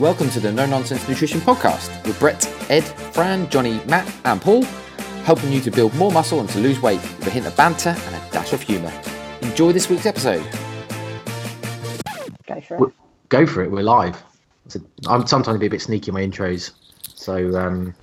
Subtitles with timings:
[0.00, 4.62] Welcome to the No Nonsense Nutrition Podcast with Brett, Ed, Fran, Johnny, Matt, and Paul,
[5.24, 7.90] helping you to build more muscle and to lose weight with a hint of banter
[7.90, 8.92] and a dash of humour.
[9.42, 10.42] Enjoy this week's episode.
[12.46, 12.94] Go for it.
[13.28, 13.70] Go for it.
[13.70, 14.22] We're live.
[14.68, 16.70] So I'm sometimes be a bit sneaky in my intros.
[17.14, 17.94] So um,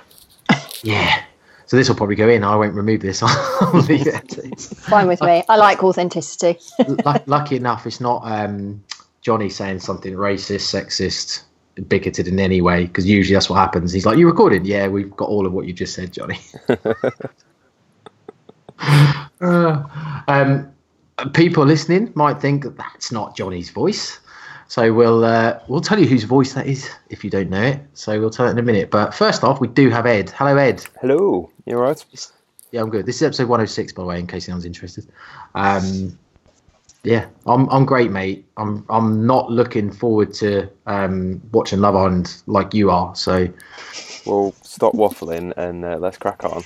[0.84, 1.24] yeah.
[1.66, 2.44] So this will probably go in.
[2.44, 3.22] I won't remove this.
[3.24, 4.38] I'll leave it.
[4.38, 5.44] It's- Fine with me.
[5.50, 6.60] I like authenticity.
[6.88, 8.84] lu- lucky enough, it's not um,
[9.22, 11.42] Johnny saying something racist, sexist,
[11.82, 12.86] bigoted in any way.
[12.86, 13.94] Because usually that's what happens.
[13.94, 14.66] He's like, "You recorded?
[14.66, 16.40] Yeah, we've got all of what you just said, Johnny."
[19.40, 19.84] Uh,
[20.28, 20.72] um,
[21.34, 24.20] people listening might think that that's not Johnny's voice.
[24.68, 27.80] So we'll uh, we'll tell you whose voice that is if you don't know it.
[27.94, 28.92] So we'll tell it in a minute.
[28.92, 30.30] But first off, we do have Ed.
[30.32, 30.86] Hello, Ed.
[31.00, 32.04] Hello, you alright?
[32.72, 33.06] Yeah, I'm good.
[33.06, 35.08] This is episode 106, by the way, in case anyone's interested.
[35.56, 36.20] Um,
[37.08, 38.46] yeah, I'm I'm great, mate.
[38.58, 43.16] I'm I'm not looking forward to um, watching Love Island like you are.
[43.16, 43.48] So,
[44.26, 46.66] Well, stop waffling and uh, let's crack on.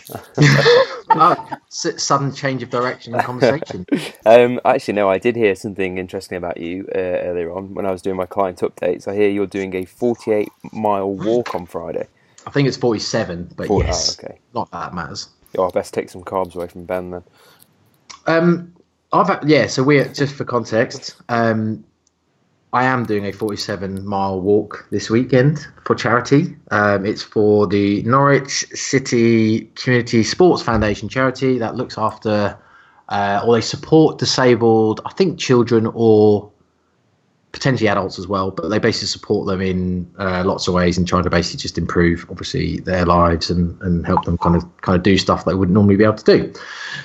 [1.11, 3.85] oh, s- sudden change of direction in conversation.
[4.25, 7.91] um, actually, no, I did hear something interesting about you uh, earlier on when I
[7.91, 9.07] was doing my client updates.
[9.07, 12.07] I hear you're doing a 48 mile walk on Friday.
[12.47, 14.39] I think it's 47, but Four- yes, oh, okay.
[14.55, 15.29] not that matters.
[15.55, 17.23] Oh, I best take some carbs away from Ben then.
[18.25, 18.73] Um,
[19.13, 19.67] I've yeah.
[19.67, 21.15] So we're just for context.
[21.29, 21.83] Um,
[22.73, 26.55] I am doing a 47 mile walk this weekend for charity.
[26.71, 32.57] Um, it's for the Norwich City Community Sports Foundation charity that looks after
[33.09, 36.49] uh, or they support disabled, I think children or
[37.51, 41.05] potentially adults as well, but they basically support them in uh, lots of ways and
[41.05, 44.95] trying to basically just improve, obviously, their lives and, and help them kind of kind
[44.95, 46.53] of do stuff they wouldn't normally be able to do.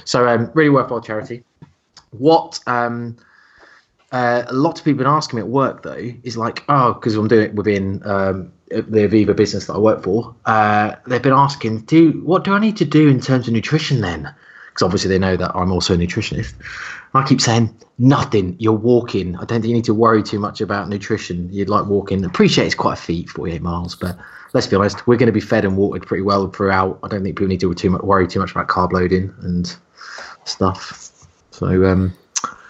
[0.05, 1.43] So, um, really worthwhile charity.
[2.11, 3.17] What um,
[4.13, 6.95] uh, a lot of people have been asking me at work though is like, oh,
[6.95, 10.35] because I'm doing it within um, the Aviva business that I work for.
[10.45, 14.01] Uh, they've been asking, do what do I need to do in terms of nutrition
[14.01, 14.33] then?
[14.69, 16.55] Because obviously they know that I'm also a nutritionist.
[17.15, 18.57] I keep saying nothing.
[18.59, 19.35] You're walking.
[19.37, 21.49] I don't think you need to worry too much about nutrition.
[21.51, 22.25] You'd like walking.
[22.25, 24.19] Appreciate it's quite a feat, 48 miles, but
[24.53, 26.99] let's be honest, we're going to be fed and watered pretty well throughout.
[27.03, 29.75] I don't think people need to too much, worry too much about carb loading and
[30.45, 31.11] stuff.
[31.57, 32.13] So um,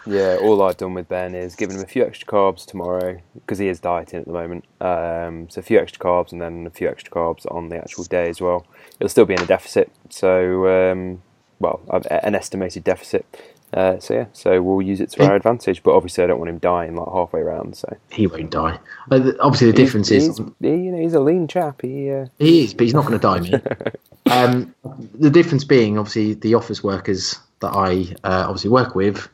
[0.07, 3.59] Yeah, all I've done with Ben is given him a few extra carbs tomorrow because
[3.59, 4.65] he is dieting at the moment.
[4.81, 8.05] Um, so a few extra carbs and then a few extra carbs on the actual
[8.05, 8.65] day as well.
[9.01, 11.21] It'll still be in a deficit, so um,
[11.59, 11.81] well,
[12.11, 13.27] an estimated deficit.
[13.75, 15.83] Uh, so yeah, so we'll use it to our advantage.
[15.83, 17.77] But obviously, I don't want him dying like halfway around.
[17.77, 18.79] So he won't die.
[19.09, 21.83] The- obviously, the difference he's, is he's, he, you know, he's a lean chap.
[21.83, 23.97] He uh, He is, but he's not going to die, mate.
[24.31, 24.73] um,
[25.19, 29.28] the difference being, obviously, the office workers that I uh, obviously work with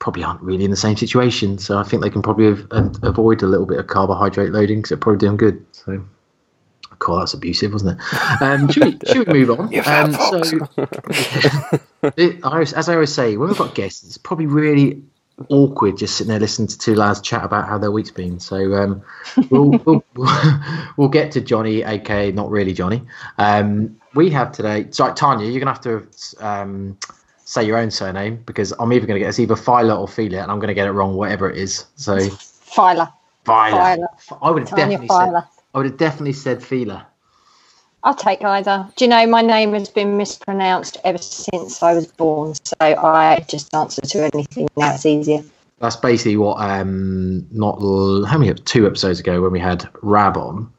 [0.00, 1.58] probably aren't really in the same situation.
[1.58, 4.78] So I think they can probably av- av- avoid a little bit of carbohydrate loading
[4.78, 5.64] because they're probably doing good.
[5.72, 6.02] So,
[6.98, 8.42] cool, that's abusive, wasn't it?
[8.42, 9.72] Um, should, we, should we move on?
[9.86, 10.52] Um, fox.
[12.16, 15.02] it, I as I always say, when we've got guests, it's probably really
[15.48, 18.38] awkward just sitting there listening to two lads chat about how their week's been.
[18.40, 19.02] So um,
[19.50, 20.04] we'll, we'll,
[20.96, 23.02] we'll get to Johnny, aka not really Johnny.
[23.38, 24.86] Um, we have today.
[24.90, 26.06] Sorry, Tanya, you're gonna have to
[26.44, 26.98] um,
[27.50, 30.52] say your own surname because I'm either gonna get it's either Phyla or Felia, and
[30.52, 31.86] I'm gonna get it wrong, whatever it is.
[31.96, 33.08] So Filer.
[33.44, 34.06] Phyla.
[34.40, 35.14] I would have definitely said.
[35.16, 35.44] Filer.
[35.74, 37.06] I would have definitely said Feela.
[38.04, 38.88] I'll take either.
[38.96, 43.44] Do you know my name has been mispronounced ever since I was born, so I
[43.48, 44.94] just answer to anything now.
[44.94, 45.42] It's easier.
[45.80, 50.36] That's basically what um not l- how many two episodes ago when we had Rab
[50.36, 50.72] on.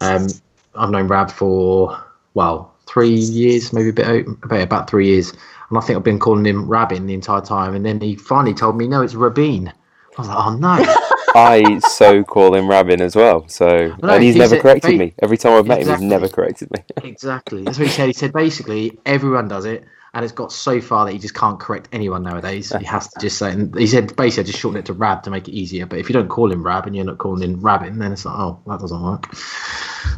[0.00, 0.28] Um,
[0.76, 1.98] I've known Rab for
[2.34, 4.26] well three years, maybe a bit
[4.62, 5.32] about three years,
[5.72, 7.74] and I think I've been calling him Rabin the entire time.
[7.74, 9.68] And then he finally told me, no, it's Rabin.
[9.68, 10.84] I was like, oh no.
[11.34, 13.48] I so call him Rabin as well.
[13.48, 15.14] So No, and he's he never corrected me.
[15.22, 16.84] Every time I've met him, he's never corrected me.
[17.08, 17.62] exactly.
[17.62, 18.06] That's what he said.
[18.08, 21.58] He said basically everyone does it, and it's got so far that he just can't
[21.58, 22.70] correct anyone nowadays.
[22.78, 23.50] He has to just say.
[23.52, 25.86] And he said basically I just shorten it to Rab to make it easier.
[25.86, 28.26] But if you don't call him Rab and you're not calling him Rabin, then it's
[28.26, 29.34] like oh that doesn't work.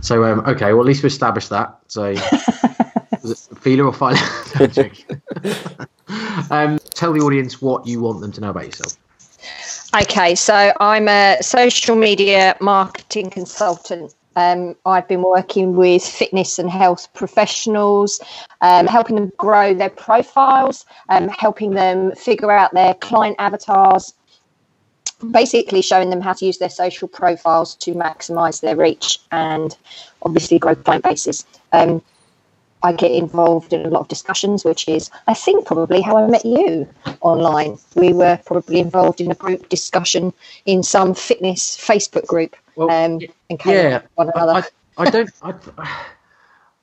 [0.01, 1.79] So um, okay, well at least we established that.
[1.87, 2.13] So
[3.23, 4.17] was it feeler or file?
[6.51, 8.97] um, tell the audience what you want them to know about yourself.
[10.03, 14.15] Okay, so I'm a social media marketing consultant.
[14.37, 18.21] Um, I've been working with fitness and health professionals,
[18.61, 24.13] um, helping them grow their profiles, um, helping them figure out their client avatars,
[25.31, 29.77] basically showing them how to use their social profiles to maximize their reach and
[30.23, 31.47] obviously grow client bases.
[31.73, 32.03] Um,
[32.85, 36.27] I get involved in a lot of discussions, which is, I think, probably how I
[36.27, 36.87] met you
[37.23, 37.79] online.
[37.95, 40.35] We were probably involved in a group discussion
[40.67, 44.67] in some fitness Facebook group, Well, um, and came yeah, one another.
[44.99, 45.31] I, I don't.
[45.41, 45.55] I,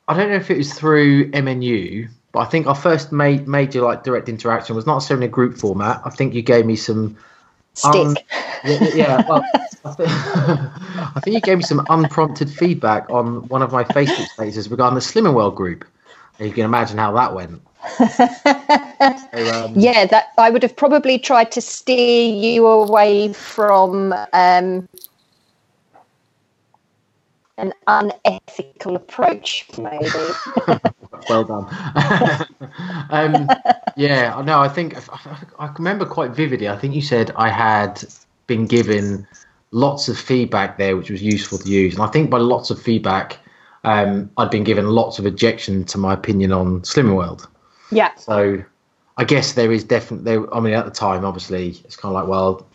[0.08, 3.82] I don't know if it was through MNU, but I think our first ma- major
[3.82, 6.02] like direct interaction was not necessarily a group format.
[6.04, 7.16] I think you gave me some.
[7.76, 7.94] Stick.
[7.94, 8.18] um,
[8.66, 9.46] Yeah, yeah well,
[9.84, 14.38] I, th- I think you gave me some unprompted feedback on one of my Facebook
[14.38, 15.86] pages regarding the Slimming World group.
[16.40, 17.62] And you can imagine how that went.
[19.34, 24.88] So, um, yeah, that I would have probably tried to steer you away from um,
[27.58, 30.10] an unethical approach, maybe.
[31.30, 31.66] well done.
[33.10, 33.50] um,
[33.96, 34.60] yeah, no.
[34.60, 34.96] I think
[35.60, 36.70] I remember quite vividly.
[36.70, 38.04] I think you said I had
[38.48, 39.28] been given
[39.72, 41.96] lots of feedback there, which was useful to use.
[41.96, 43.38] And I think by lots of feedback,
[43.84, 47.48] um, I'd been given lots of objection to my opinion on Slimming World.
[47.92, 48.64] yeah, So
[49.18, 50.26] I guess there is definitely.
[50.26, 52.66] There, I mean, at the time, obviously, it's kind of like, well,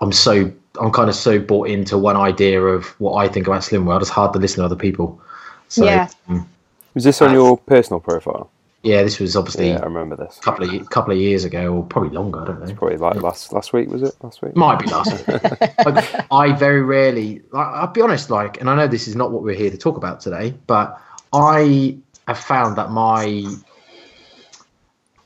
[0.00, 0.50] I'm so
[0.80, 4.02] I'm kind of so bought into one idea of what I think about Slimming World.
[4.02, 5.20] It's hard to listen to other people.
[5.68, 6.08] So, Yeah.
[6.28, 6.48] um,
[6.94, 8.50] Was this on your personal profile?
[8.82, 10.38] Yeah, this was obviously Yeah, I remember this.
[10.38, 12.40] a couple of couple of years ago, or probably longer.
[12.40, 12.74] I don't know.
[12.74, 14.14] Probably like last last week, was it?
[14.22, 14.56] Last week?
[14.56, 15.22] Might be last.
[15.28, 17.42] I, I very rarely.
[17.52, 18.30] Like, I'll be honest.
[18.30, 20.98] Like, and I know this is not what we're here to talk about today, but
[21.32, 23.44] I have found that my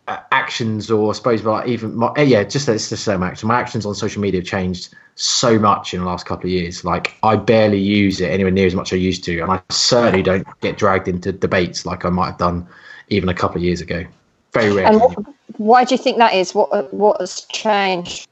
[0.09, 3.47] uh, actions, or I suppose, like even my uh, yeah, just it's the same action.
[3.47, 6.85] My actions on social media have changed so much in the last couple of years.
[6.85, 9.63] Like, I barely use it anywhere near as much as I used to, and I
[9.71, 12.67] certainly don't get dragged into debates like I might have done
[13.09, 14.05] even a couple of years ago.
[14.53, 14.87] Very rare.
[14.87, 15.17] and what,
[15.57, 16.55] why do you think that is?
[16.55, 18.29] What what has changed?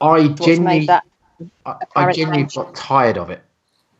[0.00, 0.88] I What's genuinely?
[1.66, 2.54] I, I genuinely change.
[2.54, 3.42] got tired of it.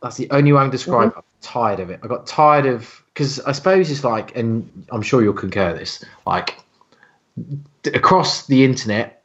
[0.01, 1.19] That's the only way I can describe Mm-hmm.
[1.19, 1.21] it.
[1.21, 1.99] I'm tired of it.
[2.03, 6.03] I got tired of because I suppose it's like, and I'm sure you'll concur this,
[6.25, 6.59] like
[7.83, 9.23] d- across the internet,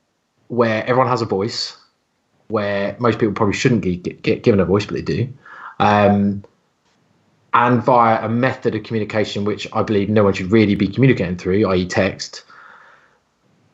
[0.48, 1.76] where everyone has a voice,
[2.48, 5.28] where most people probably shouldn't get, get, get given a voice, but they do,
[5.80, 6.42] um,
[7.54, 11.36] and via a method of communication which I believe no one should really be communicating
[11.36, 12.44] through, i.e., text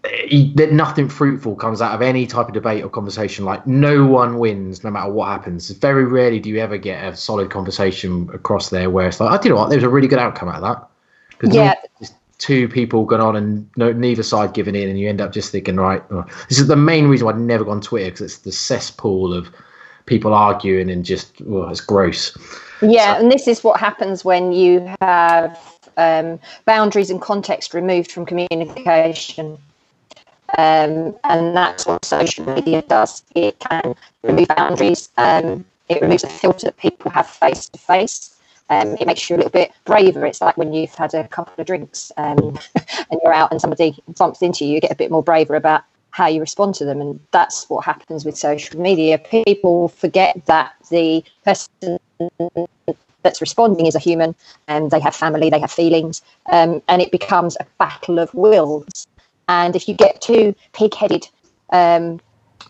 [0.04, 3.44] eh, e- that nothing fruitful comes out of any type of debate or conversation.
[3.44, 5.70] Like no one wins, no matter what happens.
[5.70, 9.42] Very rarely do you ever get a solid conversation across there where it's like, oh,
[9.42, 9.68] do you know what?
[9.68, 10.88] There was a really good outcome out of that.
[11.30, 11.74] Because Yeah.
[12.00, 15.32] just two people gone on and no, neither side giving in, and you end up
[15.32, 18.06] just thinking, right, oh, this is the main reason why I'd never go on Twitter
[18.10, 19.50] because it's the cesspool of
[20.06, 22.36] people arguing and just, well, it's gross.
[22.80, 25.60] Yeah, and this is what happens when you have
[25.96, 29.58] um, boundaries and context removed from communication.
[30.56, 33.24] Um, and that's what social media does.
[33.34, 35.10] It can remove boundaries.
[35.16, 38.36] Um, it removes the filter that people have face to face.
[38.68, 40.26] Um, it makes you a little bit braver.
[40.26, 43.96] It's like when you've had a couple of drinks um, and you're out and somebody
[44.18, 45.84] bumps into you, you get a bit more braver about
[46.16, 46.98] how you respond to them.
[46.98, 49.18] And that's what happens with social media.
[49.18, 51.68] People forget that the person
[53.22, 54.34] that's responding is a human
[54.66, 59.06] and they have family, they have feelings, um, and it becomes a battle of wills.
[59.46, 61.28] And if you get two pig headed,
[61.68, 62.18] um,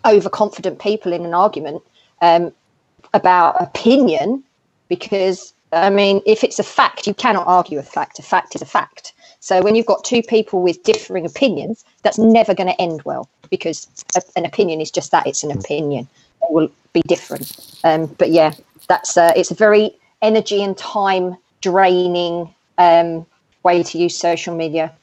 [0.03, 1.83] overconfident people in an argument
[2.21, 2.51] um,
[3.13, 4.43] about opinion,
[4.89, 8.19] because I mean, if it's a fact, you cannot argue a fact.
[8.19, 9.13] A fact is a fact.
[9.39, 13.29] So when you've got two people with differing opinions, that's never going to end well
[13.49, 16.07] because a, an opinion is just that it's an opinion.
[16.41, 17.79] It will be different.
[17.83, 18.53] Um, but yeah,
[18.87, 23.25] that's uh, it's a very energy and time draining um,
[23.63, 24.93] way to use social media.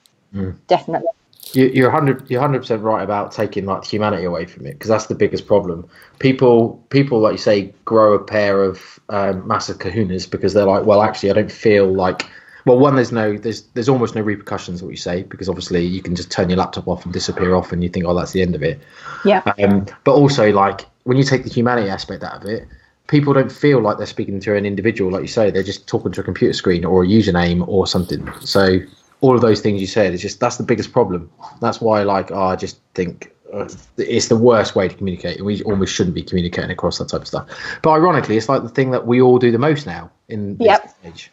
[0.66, 1.08] Definitely.
[1.52, 2.28] You, you're hundred.
[2.30, 5.46] You're hundred percent right about taking like humanity away from it because that's the biggest
[5.46, 5.88] problem.
[6.18, 10.84] People, people like you say, grow a pair of um, massive kahunas because they're like,
[10.84, 12.26] well, actually, I don't feel like.
[12.66, 16.00] Well, one, there's no, there's, there's almost no repercussions what you say because obviously you
[16.00, 18.42] can just turn your laptop off and disappear off, and you think, oh, that's the
[18.42, 18.80] end of it.
[19.24, 19.42] Yeah.
[19.62, 22.66] Um, but also, like when you take the humanity aspect out of it,
[23.06, 25.50] people don't feel like they're speaking to an individual, like you say.
[25.50, 28.26] They're just talking to a computer screen or a username or something.
[28.40, 28.78] So
[29.20, 31.30] all of those things you said, it's just that's the biggest problem.
[31.60, 33.68] That's why, like, oh, I just think uh,
[33.98, 35.44] it's the worst way to communicate.
[35.44, 37.48] We almost shouldn't be communicating across that type of stuff.
[37.82, 40.66] But ironically, it's like the thing that we all do the most now in this
[40.66, 40.96] Yep.
[41.04, 41.30] age.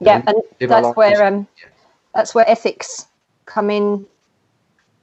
[0.00, 1.46] Yeah and that's where um
[2.14, 3.06] that's where ethics
[3.46, 4.06] come in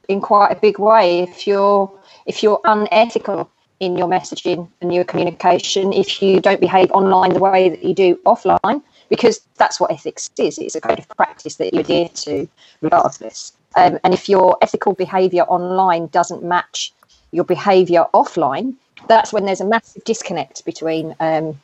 [0.08, 1.22] in quite a big way.
[1.22, 1.92] If you're
[2.26, 7.40] if you're unethical in your messaging and your communication if you don't behave online the
[7.40, 11.56] way that you do offline because that's what ethics is it's a code of practice
[11.56, 12.48] that you adhere to
[12.82, 13.54] regardless.
[13.76, 16.94] Um, and if your ethical behavior online doesn't match
[17.32, 18.76] your behavior offline
[19.08, 21.60] that's when there's a massive disconnect between um,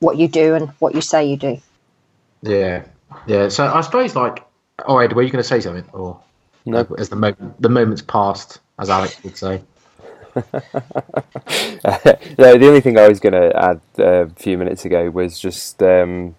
[0.00, 1.58] what you do and what you say you do
[2.42, 2.84] Yeah,
[3.26, 4.44] Yeah, so I suppose like,
[4.86, 6.20] oh Ed, were you going to say something, or
[6.66, 6.86] No.
[6.98, 9.62] as the moment the moment's passed, as Alex would say?
[11.84, 15.38] no, the only thing I was going to add uh, a few minutes ago was
[15.38, 16.34] just um,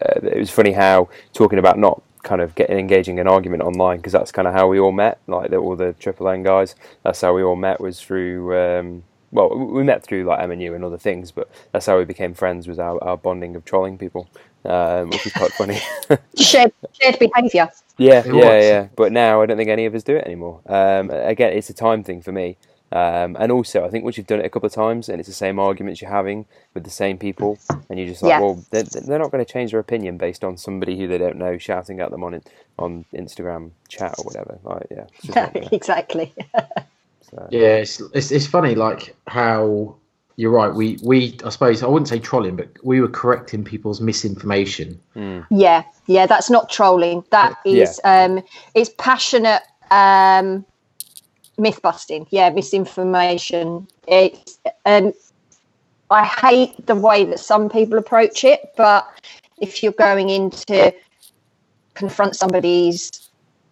[0.00, 3.98] uh, it was funny how talking about not kind of getting engaging in argument online
[3.98, 6.74] because that's kind of how we all met, like the, all the Triple N guys.
[7.04, 8.56] That's how we all met was through.
[8.58, 12.34] Um, well, we met through like MNU and other things, but that's how we became
[12.34, 12.68] friends.
[12.68, 14.28] Was our, our bonding of trolling people,
[14.64, 15.78] um, which is quite funny.
[16.36, 17.68] Shared, shared behaviour.
[17.98, 18.64] Yeah, It yeah, was.
[18.64, 18.88] yeah.
[18.96, 20.60] But now I don't think any of us do it anymore.
[20.66, 22.56] Um, again, it's a time thing for me.
[22.90, 25.28] Um, and also, I think once you've done it a couple of times and it's
[25.28, 28.40] the same arguments you're having with the same people, and you're just like, Yeah.
[28.40, 31.36] well, they're, they're not going to change their opinion based on somebody who they don't
[31.36, 34.58] know shouting at them on it, on Instagram chat or whatever.
[34.62, 36.34] Like, yeah, it's just not gonna- exactly.
[37.22, 37.48] so.
[37.50, 39.96] Yeah, it's, it's it's funny like how
[40.36, 40.72] you're right.
[40.72, 45.00] We we I suppose I wouldn't say trolling, but we were correcting people's misinformation.
[45.50, 47.24] Yeah, yeah, that's not trolling.
[47.30, 48.42] That is, um,
[48.74, 50.64] it's passionate um,
[51.58, 52.26] myth busting.
[52.30, 53.86] Yeah, misinformation.
[54.08, 55.12] It's um,
[56.10, 59.08] I hate the way that some people approach it, but
[59.60, 60.92] if you're going in to
[61.94, 63.10] confront somebody's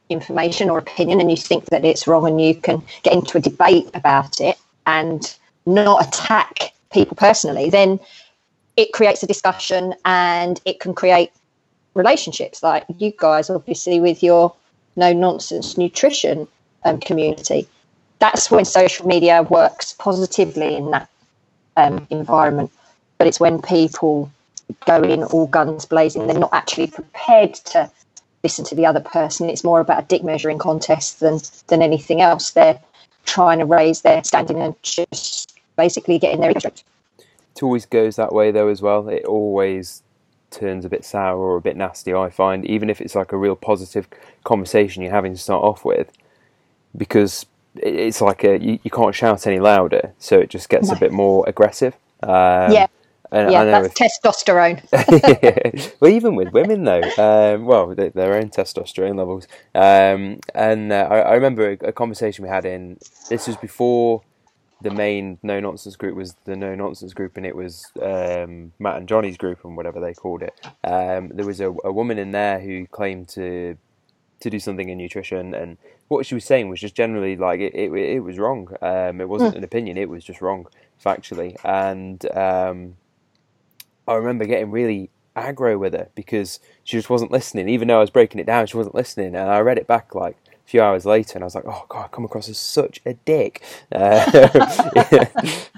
[0.08, 3.40] information or opinion and you think that it's wrong and you can get into a
[3.40, 5.36] debate about it and
[5.66, 8.00] not attack people personally, then
[8.76, 11.30] it creates a discussion and it can create
[11.94, 12.62] relationships.
[12.62, 14.54] Like you guys obviously with your
[14.96, 16.48] no nonsense nutrition
[16.84, 17.68] um, community
[18.20, 21.08] that's when social media works positively in that
[21.76, 22.70] um, environment.
[23.18, 24.30] But it's when people
[24.86, 26.26] go in all guns blazing.
[26.26, 27.90] They're not actually prepared to
[28.44, 29.50] listen to the other person.
[29.50, 32.52] It's more about a dick measuring contest than than anything else.
[32.52, 32.78] They're
[33.30, 36.84] trying to raise their standing and just basically getting their interest
[37.60, 39.08] it always goes that way though as well.
[39.08, 40.02] It always
[40.50, 42.14] turns a bit sour or a bit nasty.
[42.14, 44.08] I find even if it's like a real positive
[44.44, 46.10] conversation you're having to start off with,
[46.96, 47.46] because
[47.76, 51.12] it's like a you, you can't shout any louder, so it just gets a bit
[51.12, 51.94] more aggressive.
[52.22, 52.86] Um, yeah
[53.32, 58.50] and yeah that's testosterone if, well, even with women though, um, well, they, their own
[58.50, 59.48] testosterone levels.
[59.74, 62.98] Um, and uh, I, I remember a, a conversation we had in
[63.30, 64.22] this was before
[64.82, 68.96] the main no nonsense group was the no nonsense group, and it was um, Matt
[68.98, 70.54] and Johnny's group and whatever they called it.
[70.84, 73.78] Um, there was a, a woman in there who claimed to
[74.40, 77.74] to do something in nutrition, and what she was saying was just generally like it,
[77.74, 78.74] it, it was wrong.
[78.82, 80.66] Um, it wasn't an opinion; it was just wrong
[81.04, 81.56] factually.
[81.64, 82.96] And um,
[84.10, 87.68] I remember getting really aggro with her because she just wasn't listening.
[87.68, 89.28] Even though I was breaking it down, she wasn't listening.
[89.28, 91.84] And I read it back like a few hours later, and I was like, "Oh
[91.88, 93.62] God, I come across as such a dick."
[93.92, 95.26] Uh,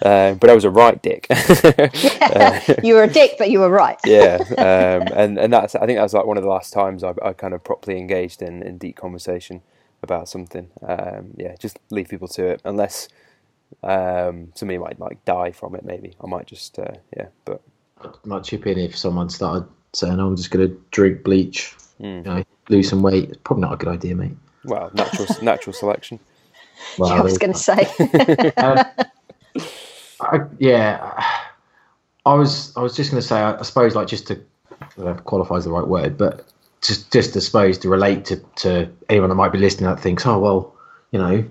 [0.02, 1.26] uh, but I was a right dick.
[2.82, 5.96] you were a dick but you were right yeah, um, and and that's I think
[5.98, 8.62] that was like one of the last times I, I kind of properly engaged in,
[8.62, 9.62] in deep conversation
[10.02, 10.68] about something.
[10.86, 13.08] Um, yeah, just leave people to it unless
[13.82, 15.84] um, somebody might like die from it.
[15.84, 17.62] Maybe I might just uh, yeah, but
[18.24, 22.24] might chip in if someone started saying, "Oh, "I'm just going to drink bleach, Mm.
[22.24, 24.36] you know, lose some weight." It's probably not a good idea, mate.
[24.64, 26.18] well, natural natural selection.
[26.98, 27.86] Well, I was going to say
[28.56, 28.78] Um,
[30.20, 31.22] I, yeah,
[32.26, 32.76] I was.
[32.76, 33.36] I was just going to say.
[33.40, 34.34] I, I suppose, like, just to
[34.80, 36.44] I don't know if qualify is the right word, but
[36.82, 40.26] just just to suppose to relate to to anyone that might be listening that thinks,
[40.26, 40.74] oh well,
[41.12, 41.44] you know,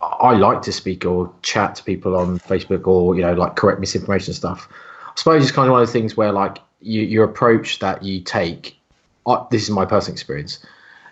[0.00, 3.56] I I like to speak or chat to people on Facebook or you know, like
[3.56, 4.68] correct misinformation stuff.
[5.18, 8.04] I suppose it's kind of one of the things where like you, your approach that
[8.04, 8.78] you take.
[9.26, 10.60] I, this is my personal experience.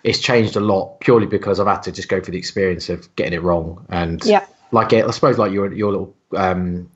[0.05, 3.13] It's changed a lot purely because I've had to just go through the experience of
[3.17, 4.45] getting it wrong and Yeah.
[4.71, 6.89] like I suppose like your your little um,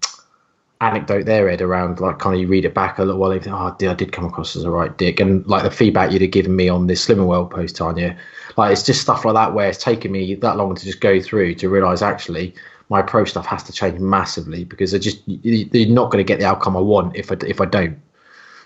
[0.79, 3.41] anecdote there, Ed, around like kind of you read it back a little while, and
[3.41, 5.71] you think, oh, dear, I did come across as a right dick, and like the
[5.71, 8.17] feedback you'd have given me on this Slimming World post, Tanya,
[8.55, 11.19] like it's just stuff like that where it's taken me that long to just go
[11.19, 12.53] through to realize actually
[12.91, 16.27] my approach stuff has to change massively because I just you- you're not going to
[16.27, 17.97] get the outcome I want if I if I don't.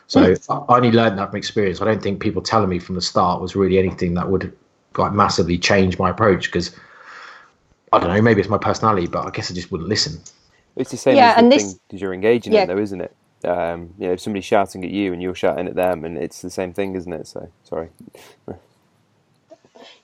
[0.07, 1.81] So I only learned that from experience.
[1.81, 4.51] I don't think people telling me from the start was really anything that would
[4.97, 6.75] like massively change my approach because
[7.93, 10.19] I don't know, maybe it's my personality, but I guess I just wouldn't listen.
[10.75, 12.63] It's the same Yeah, as the and thing this- because you're engaging Yeah.
[12.63, 13.15] in though, isn't it?
[13.43, 16.41] Um, you know, if somebody's shouting at you and you're shouting at them, and it's
[16.41, 17.27] the same thing, isn't it?
[17.27, 17.89] So sorry.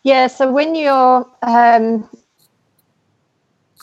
[0.03, 2.09] Yeah, so when you're, um,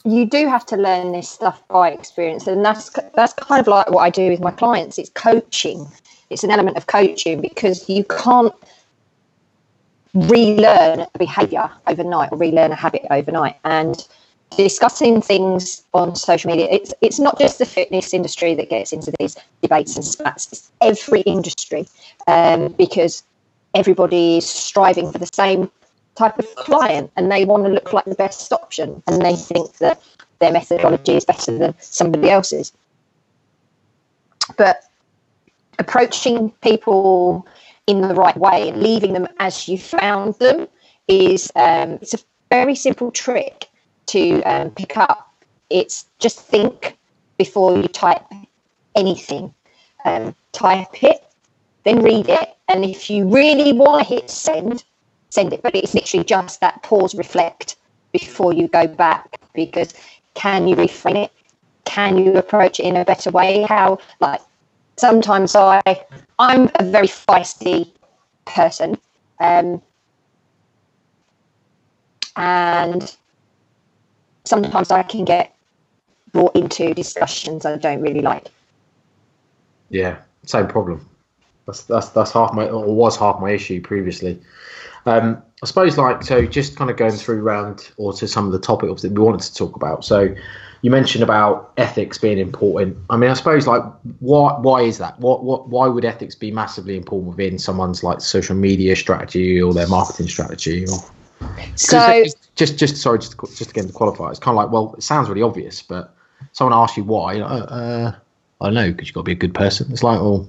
[0.04, 3.90] you do have to learn this stuff by experience, and that's that's kind of like
[3.90, 4.98] what I do with my clients.
[4.98, 5.86] It's coaching.
[6.30, 8.52] It's an element of coaching because you can't
[10.14, 13.56] relearn a behaviour overnight or relearn a habit overnight.
[13.64, 14.06] And
[14.56, 19.12] discussing things on social media, it's it's not just the fitness industry that gets into
[19.18, 20.52] these debates and spats.
[20.52, 21.86] It's every industry
[22.26, 23.22] um, because
[23.74, 25.70] everybody is striving for the same
[26.18, 29.78] type of client and they want to look like the best option and they think
[29.78, 30.02] that
[30.40, 32.72] their methodology is better than somebody else's.
[34.56, 34.82] But
[35.78, 37.46] approaching people
[37.86, 40.66] in the right way and leaving them as you found them
[41.06, 42.18] is um, it's a
[42.50, 43.68] very simple trick
[44.06, 45.32] to um, pick up.
[45.70, 46.96] It's just think
[47.36, 48.24] before you type
[48.94, 49.54] anything.
[50.04, 51.24] Um, type it,
[51.84, 54.84] then read it, and if you really want to hit send,
[55.30, 55.62] send it.
[55.62, 57.76] But it's literally just that pause, reflect
[58.12, 59.40] before you go back.
[59.54, 59.94] Because
[60.34, 61.32] can you reframe it?
[61.84, 63.62] Can you approach it in a better way?
[63.62, 64.40] How like
[64.96, 65.82] sometimes I
[66.38, 67.92] I'm a very feisty
[68.46, 68.98] person.
[69.40, 69.82] Um,
[72.36, 73.16] and
[74.44, 75.54] sometimes I can get
[76.32, 78.48] brought into discussions I don't really like.
[79.90, 81.08] Yeah, same problem.
[81.66, 84.40] That's that's that's half my or was half my issue previously.
[85.08, 88.52] Um, I suppose like so, just kind of going through round or to some of
[88.52, 90.04] the topics that we wanted to talk about.
[90.04, 90.34] So,
[90.82, 92.96] you mentioned about ethics being important.
[93.10, 93.82] I mean, I suppose like
[94.20, 95.18] why why is that?
[95.18, 99.74] What what why would ethics be massively important within someone's like social media strategy or
[99.74, 100.84] their marketing strategy?
[100.84, 100.98] Or
[101.74, 102.24] so
[102.54, 105.28] just just sorry, just just again to qualify, it's kind of like well, it sounds
[105.28, 106.14] really obvious, but
[106.52, 108.12] someone asks you why, you know, uh,
[108.60, 109.90] I don't know, because you've got to be a good person.
[109.90, 110.48] It's like, well,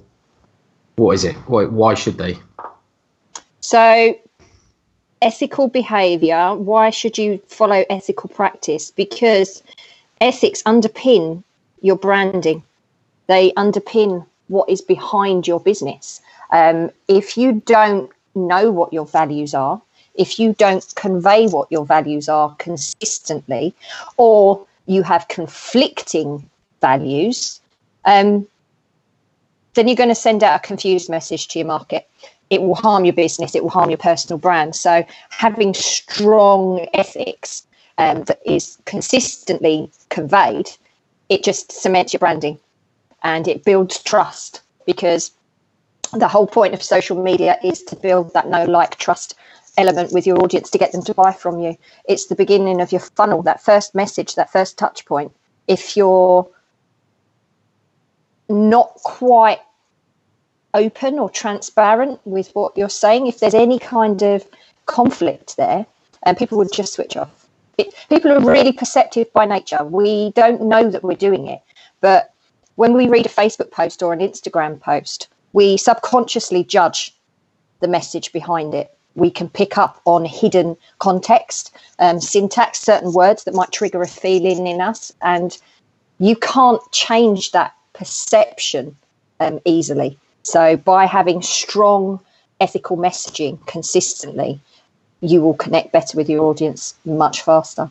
[0.96, 1.34] what is it?
[1.46, 2.38] Why, why should they?
[3.60, 4.14] So
[5.22, 8.90] ethical behavior why should you follow ethical practice?
[8.90, 9.62] Because
[10.20, 11.42] ethics underpin
[11.82, 12.62] your branding.
[13.26, 16.20] They underpin what is behind your business.
[16.50, 19.80] Um, if you don't know what your values are
[20.14, 23.74] if you don't convey what your values are consistently
[24.16, 26.48] or you have conflicting
[26.80, 27.60] values
[28.04, 28.46] um,
[29.74, 32.08] then you're going to send out a confused message to your market
[32.50, 34.74] it will harm your business, it will harm your personal brand.
[34.74, 37.66] So having strong ethics
[37.98, 40.70] um, that is consistently conveyed,
[41.28, 42.58] it just cements your branding
[43.22, 45.30] and it builds trust because
[46.12, 49.36] the whole point of social media is to build that no like trust
[49.78, 51.76] element with your audience to get them to buy from you.
[52.06, 55.32] It's the beginning of your funnel, that first message, that first touch point.
[55.68, 56.48] If you're
[58.48, 59.60] not quite
[60.74, 64.46] open or transparent with what you're saying, if there's any kind of
[64.86, 65.86] conflict there,
[66.22, 67.48] and people would just switch off.
[67.78, 69.82] It, people are really perceptive by nature.
[69.84, 71.60] We don't know that we're doing it,
[72.00, 72.32] but
[72.76, 77.14] when we read a Facebook post or an Instagram post, we subconsciously judge
[77.80, 78.96] the message behind it.
[79.16, 84.06] We can pick up on hidden context, um, syntax, certain words that might trigger a
[84.06, 85.56] feeling in us, and
[86.18, 88.96] you can't change that perception
[89.40, 90.18] um, easily.
[90.42, 92.20] So by having strong
[92.60, 94.60] ethical messaging consistently,
[95.20, 97.90] you will connect better with your audience much faster.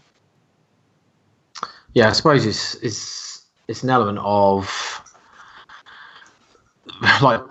[1.93, 5.03] Yeah, I suppose it's it's it's an element of
[7.21, 7.41] like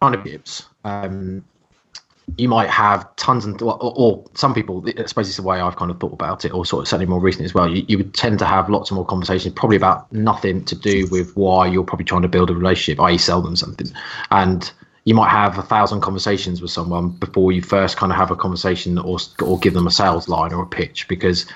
[0.00, 0.66] partnerships.
[0.84, 1.44] Um,
[2.36, 5.76] you might have tons and or, or, some people i suppose it's the way i've
[5.76, 7.96] kind of thought about it or sort of certainly more recently as well you, you
[7.96, 11.66] would tend to have lots of more conversations probably about nothing to do with why
[11.66, 13.86] you're probably trying to build a relationship i.e sell them something.
[14.30, 14.70] And
[15.04, 18.36] you might have a thousand conversations with someone before you first kind of have a
[18.36, 21.46] conversation or or give them a sales line or a pitch because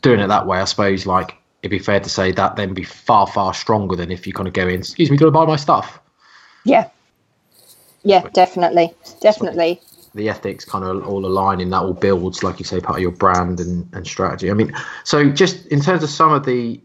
[0.00, 2.84] doing it that way i suppose like it'd be fair to say that then be
[2.84, 5.44] far far stronger than if you kind of go in excuse me do you buy
[5.44, 6.00] my stuff?
[6.64, 6.88] Yeah.
[8.04, 8.94] Yeah definitely.
[9.20, 9.80] Definitely
[10.14, 13.10] the ethics kind of all aligning that all builds like you say part of your
[13.10, 14.50] brand and, and strategy.
[14.50, 14.72] I mean
[15.04, 16.80] so just in terms of some of the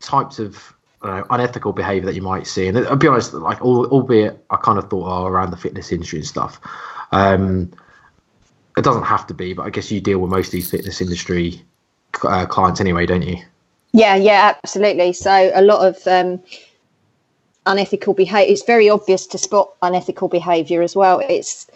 [0.00, 4.44] types of know, unethical behavior that you might see and i'll be honest like albeit
[4.50, 6.60] i kind of thought oh, around the fitness industry and stuff
[7.12, 7.72] um,
[8.76, 11.00] it doesn't have to be but i guess you deal with most of these fitness
[11.00, 11.62] industry
[12.24, 13.36] uh, clients anyway don't you?
[13.92, 15.12] Yeah yeah absolutely.
[15.12, 16.42] So a lot of um,
[17.66, 21.20] unethical behavior it's very obvious to spot unethical behavior as well.
[21.20, 21.66] It's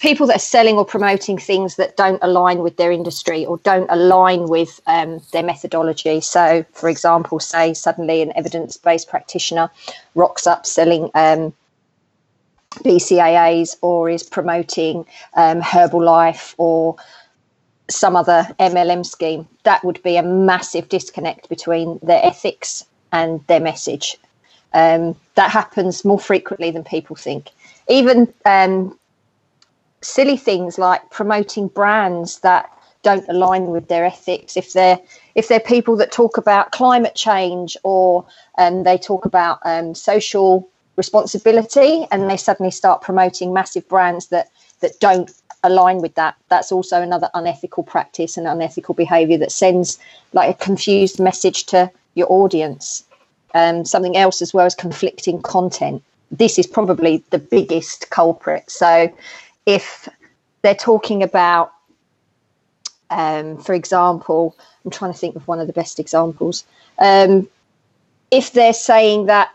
[0.00, 3.88] people that are selling or promoting things that don't align with their industry or don't
[3.90, 6.20] align with um, their methodology.
[6.20, 9.70] So, for example, say suddenly an evidence based practitioner
[10.14, 11.52] rocks up selling um,
[12.78, 16.96] BCAAs or is promoting um, Herbalife or
[17.90, 19.46] some other MLM scheme.
[19.64, 24.16] That would be a massive disconnect between their ethics and their message.
[24.72, 27.50] Um, that happens more frequently than people think.
[27.88, 28.96] Even um,
[30.02, 32.70] silly things like promoting brands that
[33.02, 34.56] don't align with their ethics.
[34.56, 34.98] If they're
[35.34, 38.26] if they're people that talk about climate change or
[38.58, 44.50] um, they talk about um, social responsibility and they suddenly start promoting massive brands that
[44.80, 45.30] that don't
[45.62, 49.98] align with that that's also another unethical practice and unethical behavior that sends
[50.32, 53.04] like a confused message to your audience.
[53.54, 56.02] Um, something else as well as conflicting content.
[56.30, 58.70] This is probably the biggest culprit.
[58.70, 59.12] So
[59.66, 60.08] if
[60.62, 61.72] they're talking about
[63.10, 66.64] um, for example i'm trying to think of one of the best examples
[66.98, 67.48] um,
[68.30, 69.50] if they're saying that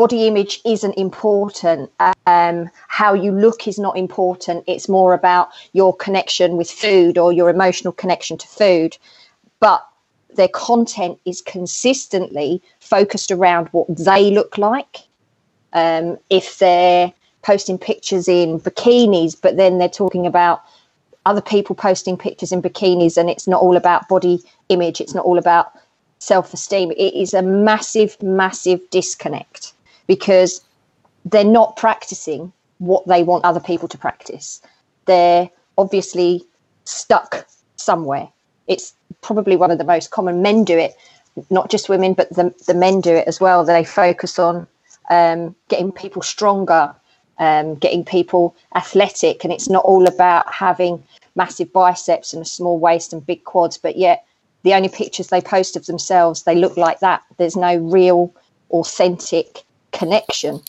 [0.00, 1.90] body image isn't important.
[2.26, 4.64] Um, how you look is not important.
[4.66, 8.96] It's more about your connection with food or your emotional connection to food.
[9.58, 9.86] But
[10.36, 15.00] their content is consistently focused around what they look like.
[15.72, 17.12] Um, if they're
[17.42, 20.62] posting pictures in bikinis, but then they're talking about
[21.26, 25.24] other people posting pictures in bikinis, and it's not all about body image, it's not
[25.24, 25.72] all about
[26.20, 26.92] self esteem.
[26.92, 29.72] It is a massive, massive disconnect
[30.06, 30.62] because
[31.26, 34.60] they're not practicing what they want other people to practice.
[35.06, 36.44] They're obviously
[36.84, 38.28] stuck somewhere.
[38.68, 40.42] It's probably one of the most common.
[40.42, 40.96] Men do it,
[41.50, 43.64] not just women, but the, the men do it as well.
[43.64, 44.66] They focus on
[45.10, 46.94] um, getting people stronger,
[47.40, 51.02] um, getting people athletic, and it's not all about having
[51.34, 54.24] massive biceps and a small waist and big quads, but yet
[54.62, 57.22] the only pictures they post of themselves, they look like that.
[57.38, 58.32] There's no real,
[58.70, 60.60] authentic connection.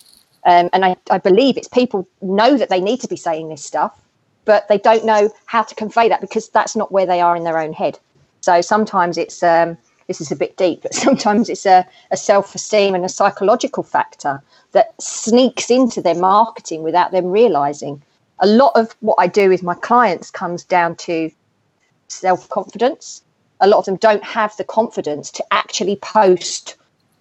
[0.46, 3.64] Um, and I, I believe it's people know that they need to be saying this
[3.64, 4.00] stuff,
[4.46, 7.44] but they don't know how to convey that because that's not where they are in
[7.44, 8.00] their own head.
[8.40, 9.78] So sometimes it's um,
[10.12, 13.82] this is a bit deep, but sometimes it's a, a self esteem and a psychological
[13.82, 14.43] factor
[14.74, 18.02] that sneaks into their marketing without them realizing.
[18.39, 21.32] A lot of what I do with my clients comes down to
[22.10, 23.24] self confidence.
[23.62, 26.76] A lot of them don't have the confidence to actually post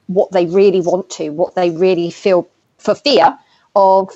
[0.08, 2.48] what they really want to, what they really feel
[2.78, 3.38] for fear
[3.76, 4.10] of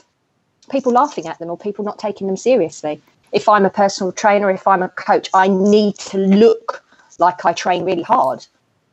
[0.71, 3.01] people laughing at them or people not taking them seriously.
[3.31, 6.83] If I'm a personal trainer, if I'm a coach, I need to look
[7.19, 8.47] like I train really hard.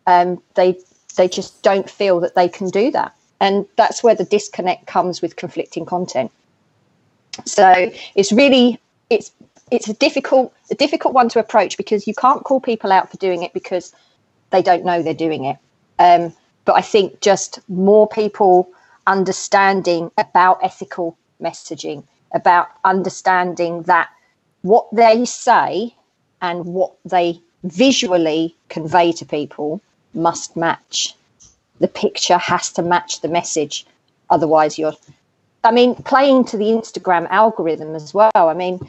[0.08, 0.80] Um, they
[1.16, 5.22] they just don't feel that they can do that, and that's where the disconnect comes
[5.22, 6.32] with conflicting content.
[7.46, 9.32] So it's really it's
[9.72, 13.18] it's a difficult a difficult one to approach because you can't call people out for
[13.18, 13.94] doing it because
[14.52, 15.58] they don't know they're doing it.
[16.00, 16.34] Um,
[16.66, 18.70] but I think just more people
[19.08, 24.10] understanding about ethical messaging, about understanding that
[24.62, 25.96] what they say
[26.42, 29.82] and what they visually convey to people
[30.13, 31.15] must match.
[31.80, 33.86] The picture has to match the message.
[34.30, 34.93] Otherwise, you're,
[35.63, 38.32] I mean, playing to the Instagram algorithm as well.
[38.36, 38.80] I mean,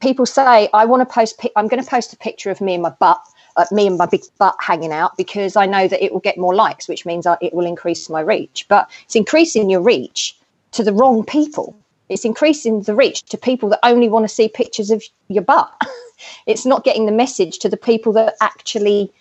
[0.00, 2.82] people say, I want to post, I'm going to post a picture of me and
[2.82, 3.22] my butt
[3.56, 6.38] uh, me and my big butt hanging out because I know that it will get
[6.38, 8.66] more likes, which means it will increase my reach.
[8.68, 10.36] But it's increasing your reach
[10.72, 11.76] to the wrong people.
[12.08, 15.72] It's increasing the reach to people that only want to see pictures of your butt.
[16.46, 19.12] it's not getting the message to the people that actually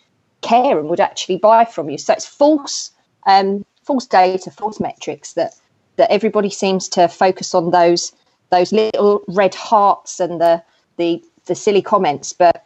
[0.41, 1.97] care and would actually buy from you.
[1.97, 2.91] So it's false,
[3.25, 5.53] um, false data, false metrics that
[5.97, 8.13] that everybody seems to focus on those
[8.51, 10.63] those little red hearts and the
[10.97, 12.65] the the silly comments, but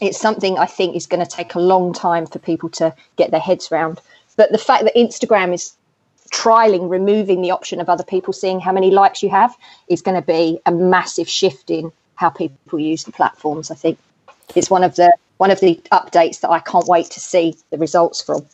[0.00, 3.30] it's something I think is going to take a long time for people to get
[3.30, 4.00] their heads around.
[4.36, 5.72] But the fact that Instagram is
[6.30, 9.56] trialing removing the option of other people seeing how many likes you have
[9.88, 13.70] is going to be a massive shift in how people use the platforms.
[13.70, 13.98] I think
[14.54, 17.78] it's one of the one of the updates that I can't wait to see the
[17.78, 18.46] results from.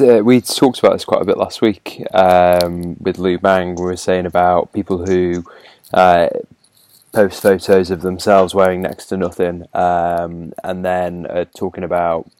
[0.00, 3.74] Uh, we talked about this quite a bit last week um, with Lou Bang.
[3.74, 5.44] We were saying about people who
[5.92, 6.28] uh,
[7.12, 12.30] post photos of themselves wearing next to nothing, um, and then talking about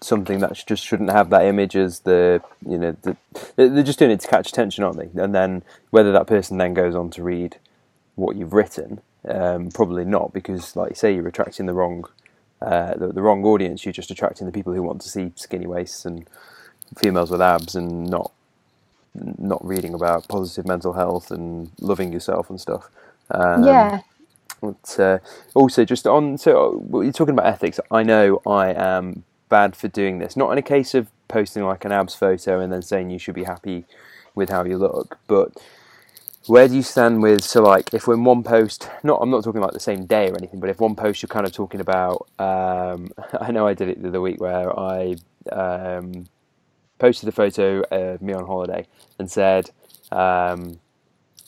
[0.00, 3.16] something that just shouldn't have that image as the you know the,
[3.56, 5.22] they're just doing it to catch attention, aren't they?
[5.22, 7.56] And then whether that person then goes on to read
[8.14, 12.04] what you've written, um, probably not, because like you say, you're attracting the wrong
[12.64, 13.84] uh, the, the wrong audience.
[13.84, 16.26] You're just attracting the people who want to see skinny waists and
[16.96, 18.32] females with abs, and not
[19.14, 22.88] not reading about positive mental health and loving yourself and stuff.
[23.30, 24.00] Um, yeah.
[24.60, 25.18] But, uh,
[25.54, 27.78] also, just on so you're talking about ethics.
[27.90, 30.36] I know I am bad for doing this.
[30.36, 33.34] Not in a case of posting like an abs photo and then saying you should
[33.34, 33.84] be happy
[34.34, 35.52] with how you look, but
[36.46, 39.60] where do you stand with so like if when one post not i'm not talking
[39.62, 42.28] like the same day or anything but if one post you're kind of talking about
[42.38, 45.16] um, i know i did it the other week where i
[45.52, 46.26] um,
[46.98, 48.86] posted a photo of me on holiday
[49.18, 49.70] and said
[50.12, 50.74] um,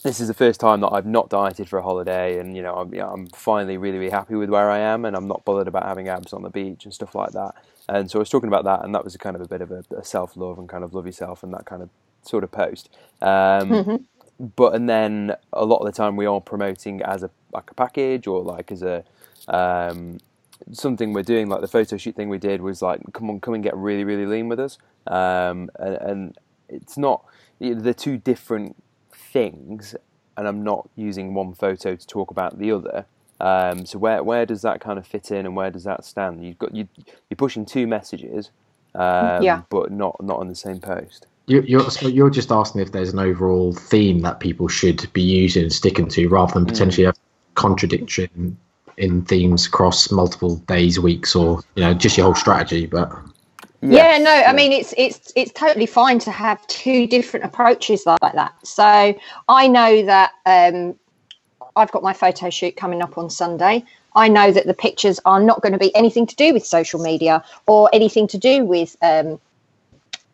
[0.03, 2.75] this is the first time that I've not dieted for a holiday, and you know
[2.75, 5.45] I'm, you know, I'm finally really really happy with where I am, and I'm not
[5.45, 7.55] bothered about having abs on the beach and stuff like that.
[7.89, 9.63] And so I was talking about that, and that was a kind of a bit
[9.63, 11.91] of a, a self love and kind of love yourself and that kind of
[12.23, 12.91] sort of post.
[13.23, 13.97] Um, Mm-hmm.
[14.39, 17.75] But and then a lot of the time we are promoting as a like a
[17.75, 19.03] package or like as a
[19.49, 20.19] um,
[20.73, 21.49] something we're doing.
[21.49, 24.05] Like the photo shoot thing we did was like, come on, come and get really
[24.05, 24.79] really lean with us.
[25.07, 27.25] Um, and, and it's not
[27.59, 28.77] they're two different
[29.13, 29.95] things,
[30.37, 33.07] and I'm not using one photo to talk about the other.
[33.41, 36.45] Um, so where where does that kind of fit in, and where does that stand?
[36.45, 36.89] You've got you
[37.31, 38.51] you're pushing two messages,
[38.95, 39.63] um, Yeah.
[39.71, 41.27] but not not on the same post.
[41.47, 45.23] You, you're so you're just asking if there's an overall theme that people should be
[45.23, 47.15] using and sticking to, rather than potentially a
[47.55, 48.59] contradiction
[48.97, 52.87] in themes across multiple days, weeks, or you know just your whole strategy.
[52.87, 53.13] But
[53.83, 58.19] yeah no i mean it's it's it's totally fine to have two different approaches like
[58.21, 58.55] that.
[58.65, 59.15] So
[59.49, 60.99] i know that um
[61.77, 63.85] i've got my photo shoot coming up on sunday.
[64.15, 67.01] I know that the pictures are not going to be anything to do with social
[67.01, 69.39] media or anything to do with um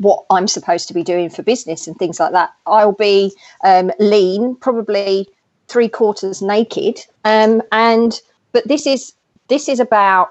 [0.02, 2.52] what i'm supposed to be doing for business and things like that.
[2.66, 3.32] I'll be
[3.64, 5.28] um lean probably
[5.68, 8.20] three quarters naked um and
[8.52, 9.14] but this is
[9.48, 10.30] this is about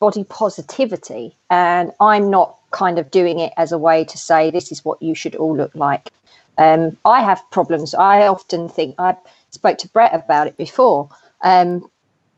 [0.00, 4.72] body positivity and i'm not kind of doing it as a way to say this
[4.72, 6.10] is what you should all look like.
[6.58, 7.94] Um, i have problems.
[7.94, 9.16] I often think i
[9.50, 11.08] spoke to brett about it before
[11.42, 11.88] um,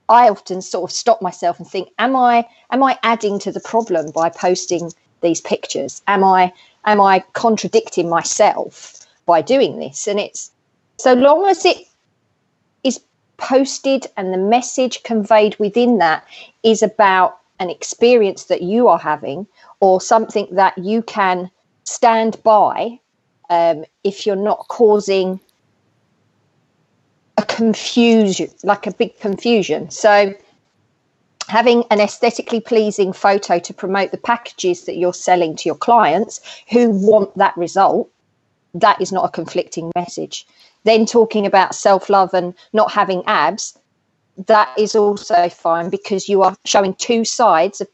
[0.09, 3.61] i often sort of stop myself and think am i am i adding to the
[3.61, 6.53] problem by posting these pictures am i
[6.85, 10.51] am i contradicting myself by doing this and it's
[10.99, 11.87] so long as it
[12.85, 13.01] is
[13.37, 16.25] posted and the message conveyed within that
[16.63, 19.47] is about an experience that you are having
[19.81, 21.51] or something that you can
[21.85, 22.99] stand by
[23.51, 25.41] um, if you're not causing
[27.39, 29.91] a confusion, like a big confusion.
[29.91, 30.35] So,
[31.49, 36.41] having an aesthetically pleasing photo to promote the packages that you're selling to your clients
[36.71, 38.11] who want that result,
[38.75, 40.47] that is not a conflicting message.
[40.85, 43.77] Then, talking about self love and not having abs,
[44.47, 47.89] that is also fine because you are showing two sides of,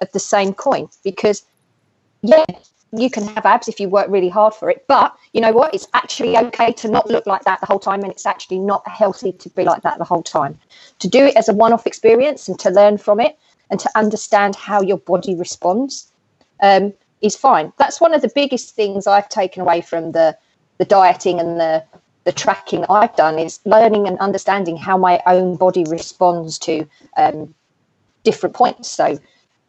[0.00, 0.88] of the same coin.
[1.04, 1.42] Because,
[2.22, 2.44] yeah,
[2.92, 5.74] you can have abs if you work really hard for it, but you know what?
[5.74, 8.86] It's actually okay to not look like that the whole time, and it's actually not
[8.86, 10.58] healthy to be like that the whole time.
[10.98, 13.38] To do it as a one off experience and to learn from it
[13.70, 16.12] and to understand how your body responds
[16.62, 17.72] um, is fine.
[17.78, 20.36] That's one of the biggest things I've taken away from the,
[20.78, 21.84] the dieting and the
[22.24, 27.52] the tracking I've done is learning and understanding how my own body responds to um,
[28.22, 28.88] different points.
[28.88, 29.18] So,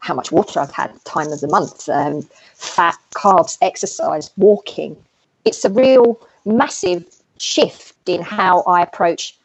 [0.04, 4.98] how much water I've had, time of the month, um, fat, carbs, exercise, walking.
[5.46, 7.06] It's a real massive
[7.38, 9.38] shift in how I approach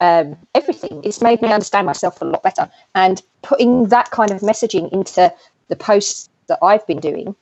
[0.00, 1.00] um, everything.
[1.04, 2.70] It's made me understand myself a lot better.
[2.94, 5.32] And putting that kind of messaging into
[5.68, 7.34] the posts that I've been doing,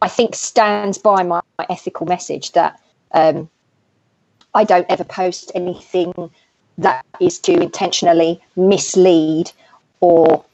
[0.00, 2.80] I think stands by my, my ethical message that
[3.12, 3.50] um,
[4.54, 6.30] I don't ever post anything
[6.78, 9.52] that is to intentionally mislead
[10.00, 10.46] or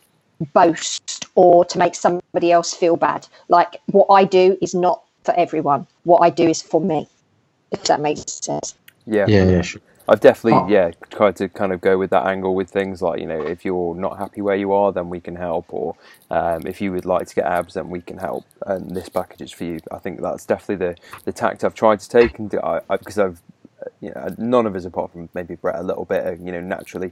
[0.53, 3.29] boast or to make somebody else feel bad.
[3.49, 5.87] Like what I do is not for everyone.
[6.05, 7.07] What I do is for me.
[7.71, 8.75] If that makes sense.
[9.07, 9.83] Yeah, yeah, yeah, sure.
[10.09, 10.69] I've definitely Oh.
[10.69, 13.65] yeah tried to kind of go with that angle with things like you know if
[13.65, 15.97] you're not happy where you are then we can help or
[16.31, 19.43] um, if you would like to get abs then we can help and this package
[19.43, 19.81] is for you.
[19.91, 23.19] I think that's definitely the the tact I've tried to take and I, I, because
[23.19, 23.43] I've
[23.83, 26.53] uh, you know none of us apart from maybe Brett a little bit are you
[26.53, 27.11] know naturally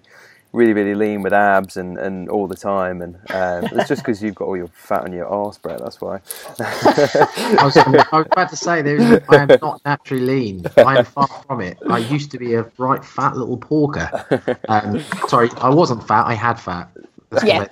[0.54, 4.22] really really lean with abs and, and all the time and um, it's just because
[4.22, 6.20] you've got all your fat on your arse Brett that's why.
[6.60, 10.64] I was, I was about to say, there is, I am not naturally lean.
[10.78, 11.78] I am far from it.
[11.88, 14.10] I used to be a right fat little porker.
[14.68, 16.26] Um, sorry, I wasn't fat.
[16.26, 16.90] I had fat.
[17.30, 17.66] Let's Yeah.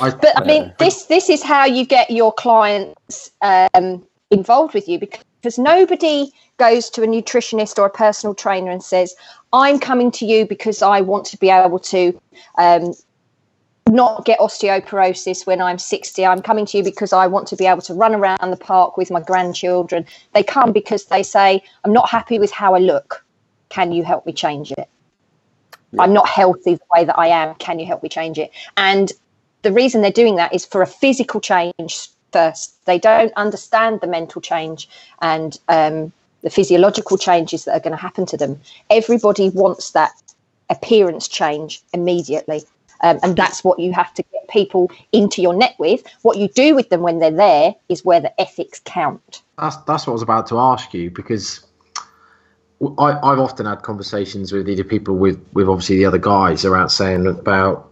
[0.00, 4.88] I, But I mean, this this is how you get your clients um, involved with
[4.88, 5.24] you because
[5.58, 9.14] nobody goes to a nutritionist or a personal trainer and says,
[9.52, 12.20] "I'm coming to you because I want to be able to."
[12.56, 12.94] Um,
[13.88, 16.24] not get osteoporosis when I'm 60.
[16.26, 18.98] I'm coming to you because I want to be able to run around the park
[18.98, 20.04] with my grandchildren.
[20.34, 23.24] They come because they say, I'm not happy with how I look.
[23.70, 24.88] Can you help me change it?
[25.98, 27.54] I'm not healthy the way that I am.
[27.56, 28.50] Can you help me change it?
[28.76, 29.10] And
[29.62, 32.84] the reason they're doing that is for a physical change first.
[32.86, 34.88] They don't understand the mental change
[35.20, 36.12] and um,
[36.42, 38.60] the physiological changes that are going to happen to them.
[38.90, 40.12] Everybody wants that
[40.70, 42.62] appearance change immediately.
[43.00, 46.02] Um, and that's what you have to get people into your net with.
[46.22, 49.42] What you do with them when they're there is where the ethics count.
[49.58, 51.64] that's that's what I was about to ask you because
[52.98, 56.88] I, I've often had conversations with either people with with obviously the other guys around
[56.88, 57.87] saying about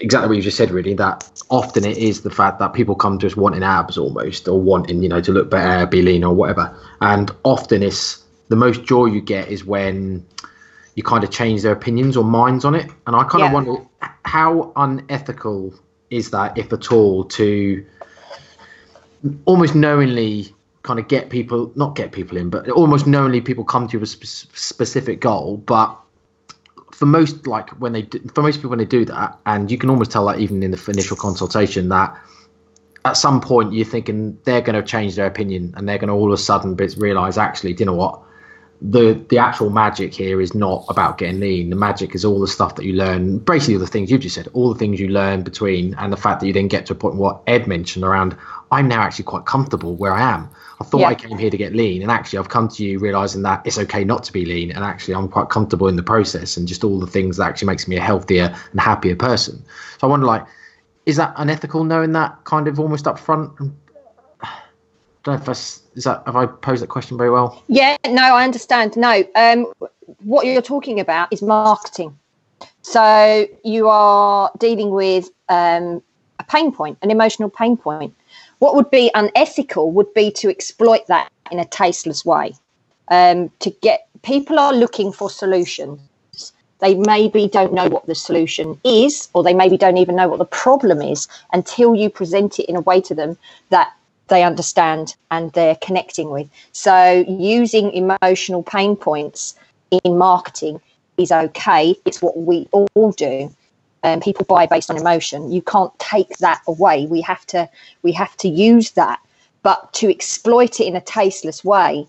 [0.00, 0.70] exactly what you just said.
[0.70, 4.48] Really, that often it is the fact that people come to us wanting abs almost,
[4.48, 6.76] or wanting you know to look better, be lean, or whatever.
[7.00, 10.24] And often it's the most joy you get is when
[10.94, 12.90] you kind of change their opinions or minds on it.
[13.06, 13.46] And I kind Yeah.
[13.46, 13.76] of wonder
[14.24, 15.74] how unethical
[16.10, 17.84] is that, if at all, to
[19.44, 23.88] almost knowingly kind of get people, not get people in, but almost knowingly people come
[23.88, 25.98] to you with a spe- specific goal, but
[26.96, 29.76] for most like when they do, for most people when they do that, and you
[29.76, 32.16] can almost tell that even in the initial consultation that
[33.04, 36.14] at some point you're thinking they're going to change their opinion and they're going to
[36.14, 38.22] all of a sudden realize actually, do you know what?
[38.82, 41.70] The the actual magic here is not about getting lean.
[41.70, 44.34] The magic is all the stuff that you learn, basically all the things you've just
[44.34, 46.92] said, all the things you learn between, and the fact that you then get to
[46.92, 48.36] a point what Ed mentioned around.
[48.70, 50.50] I'm now actually quite comfortable where I am.
[50.80, 51.08] I thought Yeah.
[51.08, 53.78] I came here to get lean, and actually I've come to you realizing that it's
[53.78, 56.84] okay not to be lean, and actually I'm quite comfortable in the process, and just
[56.84, 59.64] all the things that actually makes me a healthier and happier person.
[59.98, 60.44] So I wonder, like,
[61.06, 63.52] is that unethical knowing that kind of almost up front?
[65.26, 67.62] Don't know if is that have I posed that question very well?
[67.68, 68.96] Yeah, no, I understand.
[68.96, 69.72] No, um,
[70.22, 72.16] what you're talking about is marketing.
[72.82, 76.02] So you are dealing with um,
[76.38, 78.14] a pain point, an emotional pain point.
[78.60, 82.54] What would be unethical would be to exploit that in a tasteless way.
[83.08, 86.00] Um, to get people are looking for solutions.
[86.80, 90.38] They maybe don't know what the solution is, or they maybe don't even know what
[90.38, 93.38] the problem is until you present it in a way to them
[93.70, 93.92] that
[94.28, 96.48] they understand and they're connecting with.
[96.72, 99.54] So using emotional pain points
[100.04, 100.80] in marketing
[101.16, 101.96] is okay.
[102.04, 103.54] It's what we all do.
[104.02, 105.50] Um, people buy based on emotion.
[105.50, 107.06] You can't take that away.
[107.06, 107.68] We have to
[108.02, 109.20] we have to use that,
[109.62, 112.06] but to exploit it in a tasteless way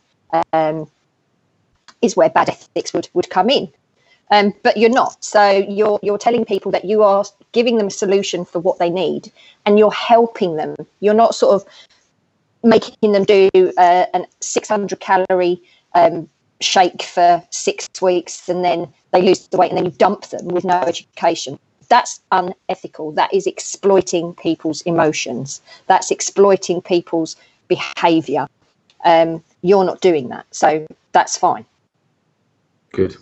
[0.54, 0.90] um,
[2.02, 3.72] is where bad ethics would, would come in.
[4.30, 5.24] Um, but you're not.
[5.24, 8.90] So you're you're telling people that you are giving them a solution for what they
[8.90, 9.32] need,
[9.66, 10.76] and you're helping them.
[11.00, 11.68] You're not sort of
[12.68, 15.62] making them do uh, an 600 calorie
[15.96, 20.28] um, shake for six weeks and then they lose the weight and then you dump
[20.28, 21.60] them with no education.
[21.90, 23.14] That's unethical.
[23.14, 25.62] That is exploiting people's emotions.
[25.88, 28.48] That's exploiting people's behaviour.
[29.06, 31.66] Um, you're not doing that, so that's fine.
[32.92, 33.16] Good.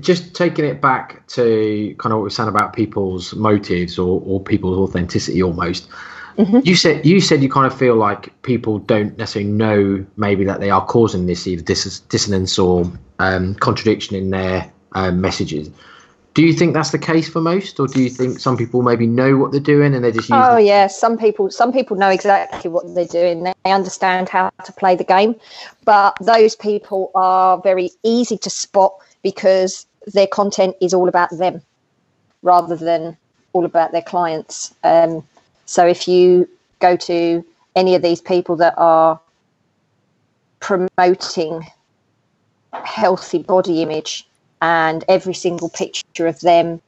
[0.00, 4.22] Just taking it back to kind of what we are saying about people's motives or,
[4.24, 5.88] or people's authenticity almost.
[6.38, 10.60] You said you said you kind of feel like people don't necessarily know maybe that
[10.60, 15.70] they are causing this either dis- dissonance or um, contradiction in their um, messages.
[16.34, 19.06] Do you think that's the case for most, or do you think some people maybe
[19.06, 20.42] know what they're doing and they're just using?
[20.42, 23.42] Oh yeah, some people some people know exactly what they're doing.
[23.42, 25.36] They understand how to play the game,
[25.84, 31.60] but those people are very easy to spot because their content is all about them
[32.40, 33.16] rather than
[33.52, 34.74] all about their clients.
[34.84, 35.22] Um,
[35.66, 36.48] so if you
[36.80, 37.44] go to
[37.76, 39.20] any of these people that are
[40.60, 41.64] promoting
[42.72, 44.26] healthy body image
[44.60, 46.80] and every single picture of them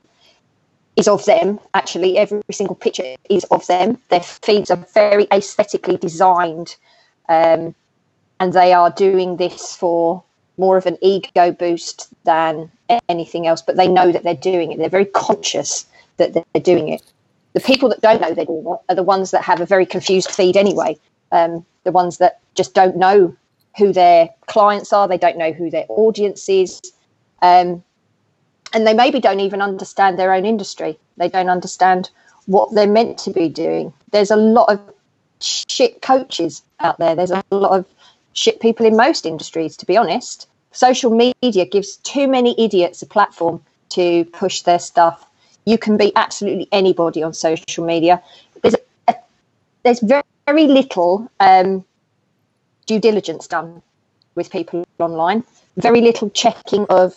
[0.96, 5.96] is of them actually every single picture is of them their feeds are very aesthetically
[5.96, 6.76] designed
[7.28, 7.74] um,
[8.40, 10.22] and they are doing this for
[10.56, 12.70] more of an ego boost than
[13.08, 14.78] anything else but they know that they're doing it.
[14.78, 17.02] They're very conscious that they're doing it
[17.54, 20.30] the people that don't know they're doing are the ones that have a very confused
[20.30, 20.96] feed anyway
[21.32, 23.34] um, the ones that just don't know
[23.78, 26.80] who their clients are they don't know who their audience is
[27.42, 27.82] um,
[28.74, 30.98] and they maybe don't even understand their own industry.
[31.16, 32.10] They don't understand
[32.46, 33.92] what they're meant to be doing.
[34.10, 34.80] There's a lot of
[35.40, 37.14] shit coaches out there.
[37.14, 37.86] There's a lot of
[38.32, 40.48] shit people in most industries, to be honest.
[40.72, 45.24] Social media gives too many idiots a platform to push their stuff.
[45.64, 48.22] You can be absolutely anybody on social media.
[48.62, 48.74] There's
[49.08, 49.14] a,
[49.82, 51.84] there's very, very little um,
[52.86, 53.82] due diligence done
[54.34, 55.44] with people online.
[55.76, 57.16] Very little checking of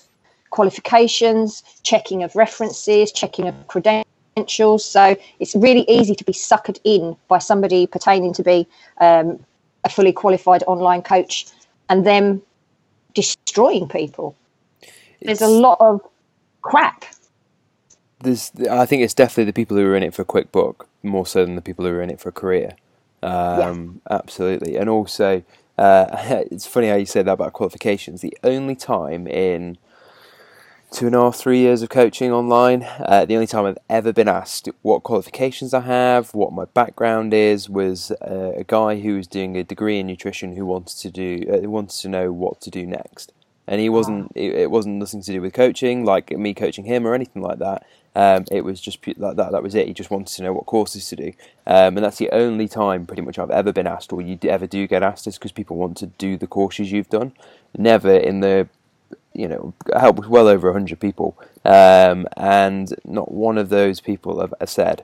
[0.50, 4.86] qualifications, checking of references, checking of credentials.
[4.86, 8.68] So it's really easy to be suckered in by somebody pertaining to be
[9.00, 9.40] um,
[9.84, 11.48] a fully qualified online coach
[11.90, 12.42] and them
[13.14, 14.36] destroying people.
[15.22, 16.02] There's a lot of
[16.62, 17.06] crap.
[18.22, 20.88] There's I think it's definitely the people who are in it for a quick book
[21.04, 22.76] more so than the people who are in it for a career.
[23.24, 25.44] Um, Absolutely, and also
[25.78, 26.06] uh,
[26.52, 28.22] it's funny how you say that about qualifications.
[28.22, 29.78] The only time in
[30.92, 34.14] two and a half, three years of coaching online, uh, the only time I've ever
[34.14, 39.18] been asked what qualifications I have, what my background is, was uh, a guy who
[39.18, 42.62] was doing a degree in nutrition who wanted to do uh, wanted to know what
[42.62, 43.34] to do next,
[43.68, 44.32] and he wasn't.
[44.36, 47.60] It, it wasn't nothing to do with coaching, like me coaching him or anything like
[47.60, 47.86] that.
[48.16, 49.88] Um, it was just pu- that, that that was it.
[49.88, 51.34] He just wanted to know what courses to do,
[51.68, 54.66] um, and that's the only time pretty much I've ever been asked, or you ever
[54.66, 57.34] do get asked, is because people want to do the courses you've done.
[57.78, 58.70] Never in the
[59.38, 61.38] you know, helped well over 100 people.
[61.64, 65.04] Um, and not one of those people have said,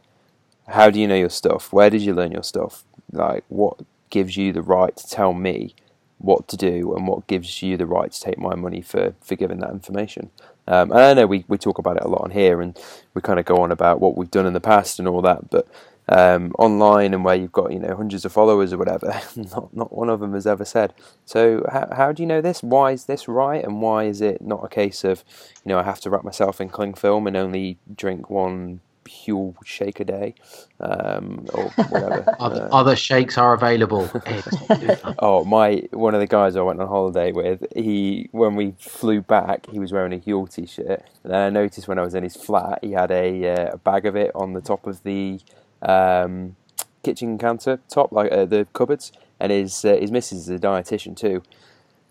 [0.68, 1.72] How do you know your stuff?
[1.72, 2.84] Where did you learn your stuff?
[3.11, 3.78] Like, what
[4.09, 5.76] gives you the right to tell me
[6.24, 9.36] what to do and what gives you the right to take my money for, for
[9.36, 10.32] giving that information?
[10.68, 12.78] Um, and I know we, we talk about it a lot on here and
[13.14, 15.50] we kind of go on about what we've done in the past and all that,
[15.50, 15.68] but
[16.10, 19.96] um, online and where you've got you know hundreds of followers or whatever, not not
[19.96, 20.94] one of them has ever said.
[21.26, 22.62] So how how do you know this?
[22.62, 23.64] Why is this right?
[23.64, 25.24] And why is it not a case of
[25.64, 29.56] you know I have to wrap myself in cling film and only drink one Huel
[29.66, 30.36] shake a day
[30.80, 32.36] um, or whatever?
[32.39, 34.10] Other, Uh, other shakes are available.
[35.20, 35.84] Oh, my!
[35.91, 39.80] One of the guys I went on holiday with, he when we flew back, he
[39.80, 42.80] was wearing a Huel t-shirt, and then I noticed when I was in his flat,
[42.82, 45.39] he had a, uh, a bag of it on the top of the
[45.82, 46.56] um,
[47.04, 51.16] kitchen counter top, like uh, the cupboards, and his uh, his missus is a dietitian
[51.16, 51.43] too.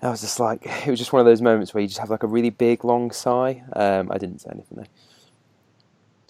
[0.03, 2.11] I was just like, it was just one of those moments where you just have
[2.11, 3.62] like a really big long sigh.
[3.74, 4.86] Um, I didn't say anything though.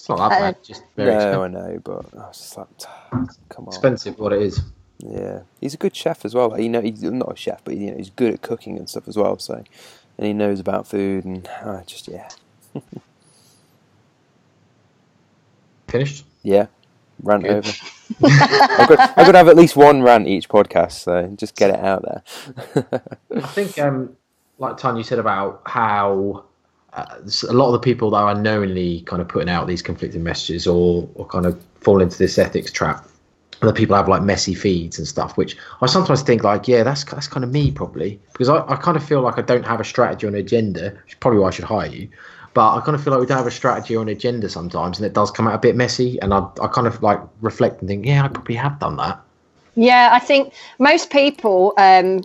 [0.02, 0.64] It's not that bad.
[0.64, 1.40] Just very no, expensive.
[1.40, 2.66] I know, but I was just like,
[3.48, 3.68] come on.
[3.68, 4.18] expensive.
[4.18, 4.60] What it is.
[4.98, 6.48] Yeah, he's a good chef as well.
[6.48, 8.90] Like, you know, he's not a chef, but you know, he's good at cooking and
[8.90, 9.38] stuff as well.
[9.38, 9.62] So,
[10.18, 12.28] and he knows about food and uh, just yeah,
[15.86, 16.24] Finished.
[16.42, 16.66] yeah,
[17.22, 17.52] rant Good.
[17.52, 17.72] over.
[18.24, 21.70] I've got, I've got to have at least one rant each podcast, so just get
[21.70, 23.00] it out there.
[23.36, 24.16] I think, um,
[24.58, 26.46] like Tanya said about how
[26.94, 27.16] uh,
[27.48, 30.66] a lot of the people that are unknowingly kind of putting out these conflicting messages
[30.66, 33.06] or, or kind of fall into this ethics trap.
[33.60, 37.04] That people have like messy feeds and stuff, which I sometimes think like, yeah, that's
[37.04, 39.78] that's kind of me probably because I, I kind of feel like I don't have
[39.78, 42.08] a strategy or an agenda, which probably why I should hire you.
[42.54, 44.98] But I kind of feel like we don't have a strategy or an agenda sometimes,
[44.98, 46.20] and it does come out a bit messy.
[46.20, 49.20] And I, I kind of like reflect and think, yeah, I probably have done that.
[49.76, 52.24] Yeah, I think most people, um,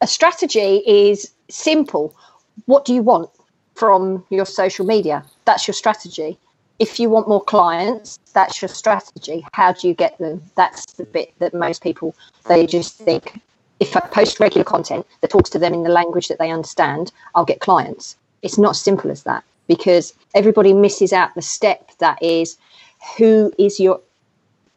[0.00, 2.14] a strategy is simple.
[2.66, 3.30] What do you want
[3.82, 5.24] from your social media?
[5.44, 6.38] That's your strategy.
[6.78, 9.44] If you want more clients, that's your strategy.
[9.54, 10.40] How do you get them?
[10.54, 12.14] That's the bit that most people
[12.46, 13.40] they just think
[13.80, 17.10] if I post regular content that talks to them in the language that they understand,
[17.34, 18.14] I'll get clients.
[18.42, 22.58] It's not as simple as that because everybody misses out the step that is
[23.18, 24.00] who is your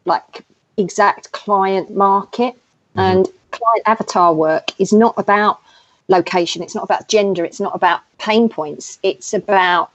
[0.06, 0.44] like
[0.78, 3.00] exact client market mm-hmm.
[3.02, 5.60] and client avatar work is not about
[6.08, 6.64] location.
[6.64, 7.44] It's not about gender.
[7.46, 9.00] It's not about pain points.
[9.04, 9.92] It's about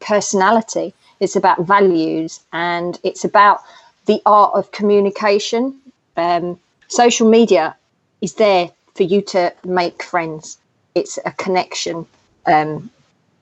[0.00, 0.94] personality.
[1.20, 2.40] It's about values.
[2.52, 3.62] And it's about
[4.06, 5.80] the art of communication.
[6.16, 6.58] Um,
[6.88, 7.76] social media
[8.20, 10.58] is there for you to make friends.
[10.94, 12.06] It's a connection
[12.46, 12.90] um,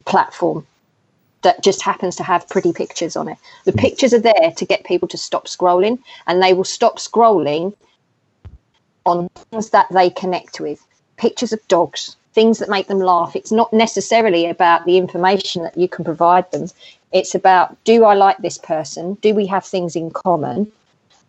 [0.04, 0.66] platform
[1.42, 3.36] that just happens to have pretty pictures on it.
[3.64, 7.74] The pictures are there to get people to stop scrolling, and they will stop scrolling
[9.04, 10.84] on things that they connect with.
[11.16, 13.36] Pictures of dogs, things that make them laugh.
[13.36, 16.68] It's not necessarily about the information that you can provide them.
[17.12, 19.14] It's about do I like this person?
[19.14, 20.72] Do we have things in common?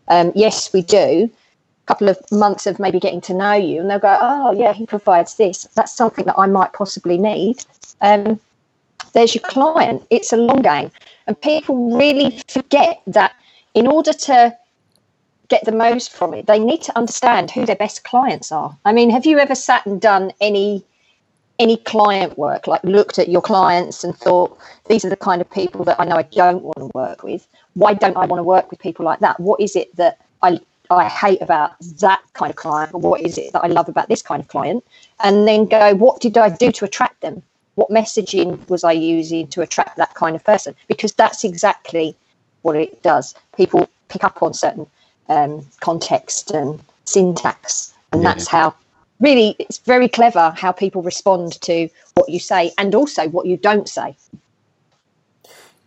[0.08, 1.30] Um, yes, we do.
[1.30, 4.74] A couple of months of maybe getting to know you, and they'll go, "Oh, yeah,
[4.74, 5.68] he provides this.
[5.76, 7.66] That's something that I might possibly need."
[8.00, 8.40] Um,
[9.14, 10.06] there's your client.
[10.10, 10.92] It's a long game.
[11.28, 13.34] And people really forget that
[13.74, 14.56] in order to
[15.50, 18.78] get the most from it, they need to understand who their best clients are.
[18.86, 20.84] I mean, have you ever sat and done any
[21.60, 24.58] any client work, like looked at your clients and thought,
[24.90, 27.48] these are the kind of people that I know I don't want to work with.
[27.76, 29.40] Why don't I want to work with people like that?
[29.40, 33.38] What is it that I I hate about that kind of client, or what is
[33.38, 34.84] it that I love about this kind of client?
[35.24, 37.44] And then go, what did I do to attract them?
[37.76, 40.76] what messaging was I using to attract that kind of person?
[40.88, 42.16] Because that's exactly
[42.62, 43.36] what it does.
[43.58, 44.88] People pick up on certain
[45.30, 48.34] um, context and syntax, and Yeah.
[48.34, 48.76] that's how.
[49.20, 53.56] Really, it's very clever how people respond to what you say and also what you
[53.56, 54.16] don't say.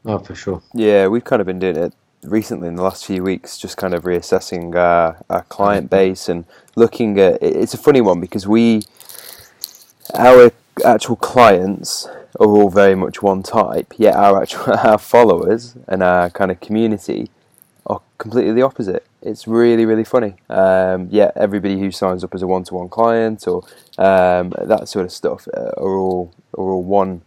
[0.06, 0.62] Oh, for sure.
[0.72, 3.92] Yeah, we've kind of been doing it recently in the last few weeks, just kind
[3.94, 6.44] of reassessing our, our client base and
[6.76, 7.42] looking at.
[7.42, 8.82] It's a funny one because we,
[10.14, 10.50] our
[10.84, 12.06] actual clients
[12.40, 16.60] are all very much one type, yet our actual our followers and our kind of
[16.60, 17.30] community
[17.86, 19.06] are completely the opposite.
[19.22, 20.34] It's really really funny.
[20.48, 23.62] Um, yeah, everybody who signs up as a one to one client or
[23.98, 27.22] um, that sort of stuff uh, are all are all one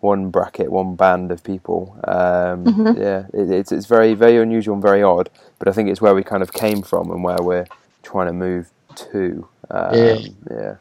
[0.00, 1.98] one bracket, one band of people.
[2.04, 6.00] Um, Yeah, it, it's it's very very unusual and very odd, but I think it's
[6.00, 7.66] where we kind of came from and where we're
[8.02, 9.48] trying to move to.
[9.70, 10.18] Um, Yeah.
[10.50, 10.74] yeah,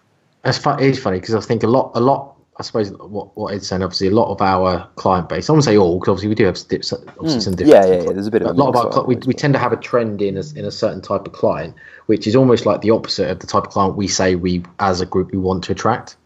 [0.43, 0.80] That's fun.
[0.80, 2.36] It is funny because I think a lot, a lot.
[2.60, 5.64] I suppose what what Ed's saying, obviously, a lot of our client base, I won't
[5.64, 7.41] say all, because obviously we do have obviously Mm.
[7.41, 7.88] some different.
[7.88, 9.53] yeah, yeah, there's a bit of a a lot of our cli- we, we tend
[9.53, 11.74] to have a trend in a, in a certain type of client,
[12.07, 14.99] which is almost like the opposite of the type of client we say we as
[14.99, 16.18] a group we want to attract.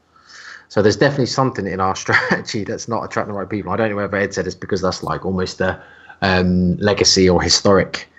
[0.69, 3.71] So there's definitely something in our strategy that's not attracting the right people.
[3.71, 5.79] I don't know whether Ed said it's because that's like almost a
[6.23, 8.09] um, legacy or historic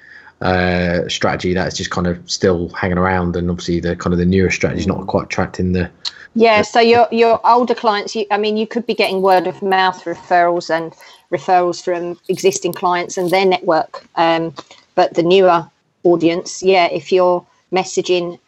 [0.44, 4.26] uh, strategy that's just kind of still hanging around, and obviously the kind of the
[4.26, 5.90] newer strategy is not quite attracting the.
[6.34, 9.62] Yeah, so your your older clients, you, I mean, you could be getting word of
[9.62, 10.92] mouth referrals and
[11.30, 14.04] referrals from existing clients and their network.
[14.16, 14.54] Um,
[14.94, 15.68] but the newer
[16.02, 18.38] audience, yeah, if your messaging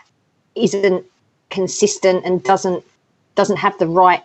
[0.54, 1.04] isn't
[1.50, 2.84] consistent and doesn't
[3.36, 4.22] doesn't have the right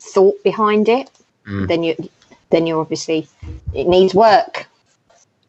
[0.00, 1.10] thought behind it,
[1.46, 1.66] Mm.
[1.66, 1.96] then you
[2.50, 3.26] then you're obviously
[3.74, 4.68] it needs work.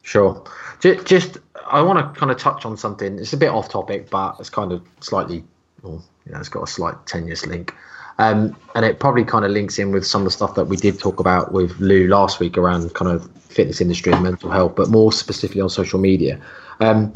[0.02, 0.44] Sure.
[0.84, 3.18] Just, just I want to kind of touch on something.
[3.18, 5.42] It's a bit off topic, but it's kind of slightly,
[5.82, 7.74] well, you know, it's got a slight tenuous link.
[8.18, 10.76] Um, and it probably kind of links in with some of the stuff that we
[10.76, 14.76] did talk about with Lou last week around kind of fitness industry and mental health,
[14.76, 16.38] but more specifically on social media.
[16.82, 17.14] Um,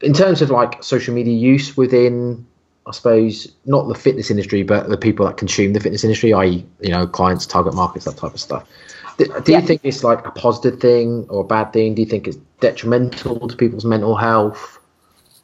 [0.00, 2.46] in terms of like social media use within,
[2.86, 6.64] I suppose, not the fitness industry, but the people that consume the fitness industry, i.e.,
[6.80, 8.68] you know, clients, target markets, that type of stuff.
[9.16, 9.60] Do, do Yeah.
[9.60, 11.94] you think it's like a positive thing or a bad thing?
[11.94, 14.78] Do you think it's detrimental to people's mental health?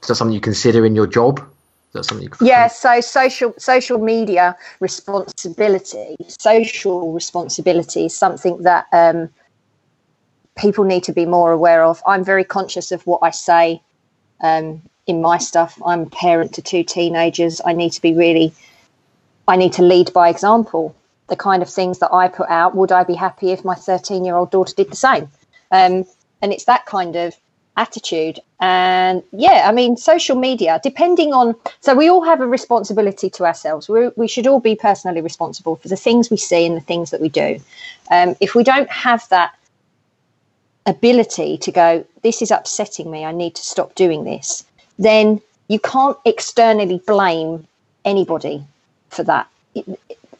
[0.03, 1.39] Is that something you consider in your job?
[1.39, 8.87] Is that something you Yeah, so social social media responsibility, social responsibility is something that
[8.93, 9.31] um,
[10.57, 12.03] people need to be more aware of.
[12.07, 13.83] I'm very conscious of what I say
[14.41, 15.81] um, in my stuff.
[15.85, 17.61] I'm a parent to two teenagers.
[17.65, 18.53] I need to be really,
[19.49, 20.95] I need to lead by example.
[21.31, 24.25] The kind of things that I put out, would I be happy if my 13
[24.25, 25.29] year old daughter did the same?
[25.71, 26.05] Um,
[26.43, 27.35] and it's that kind of
[27.77, 28.41] attitude.
[28.61, 33.45] And yeah, I mean, social media, depending on, so we all have a responsibility to
[33.45, 33.89] ourselves.
[33.89, 37.11] We, we should all be personally responsible for the things we see and the things
[37.11, 37.59] that we do.
[38.11, 39.55] Um, if we don't have that
[40.87, 44.65] ability to go, this is upsetting me, I need to stop doing this,
[44.99, 47.67] then you can't externally blame
[48.05, 48.65] anybody
[49.09, 49.49] for that.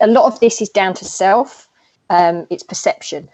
[0.01, 1.69] A lot of this is down to self,
[2.09, 3.29] um, it's perception.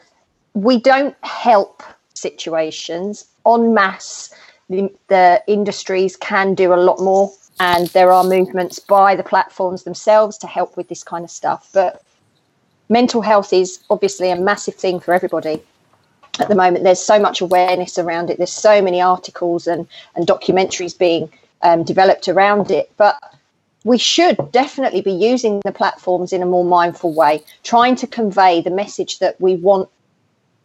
[0.54, 1.82] We don't help
[2.14, 4.34] situations en masse.
[4.68, 9.84] The, the industries can do a lot more, and there are movements by the platforms
[9.84, 11.70] themselves to help with this kind of stuff.
[11.72, 12.02] But
[12.88, 15.62] mental health is obviously a massive thing for everybody
[16.40, 16.84] at the moment.
[16.84, 18.38] There's so much awareness around it.
[18.38, 21.30] There's so many articles and, and documentaries being
[21.62, 22.90] um, developed around it.
[22.96, 23.18] But
[23.86, 28.60] we should definitely be using the platforms in a more mindful way, trying to convey
[28.60, 29.88] the message that we want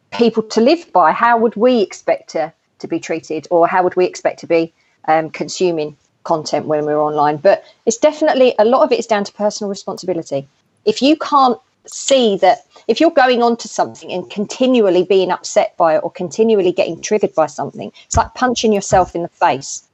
[0.09, 1.11] people to live by.
[1.11, 4.73] How would we expect to, to be treated, or how would we expect to be
[5.05, 7.37] um, consuming content when we're online?
[7.37, 10.47] But it's definitely a lot of it is down to personal responsibility.
[10.85, 15.77] If you can't see that, if you're going on to something and continually being upset
[15.77, 19.87] by it or continually getting triggered by something, it's like punching yourself in the face.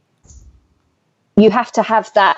[1.36, 2.38] You have to have that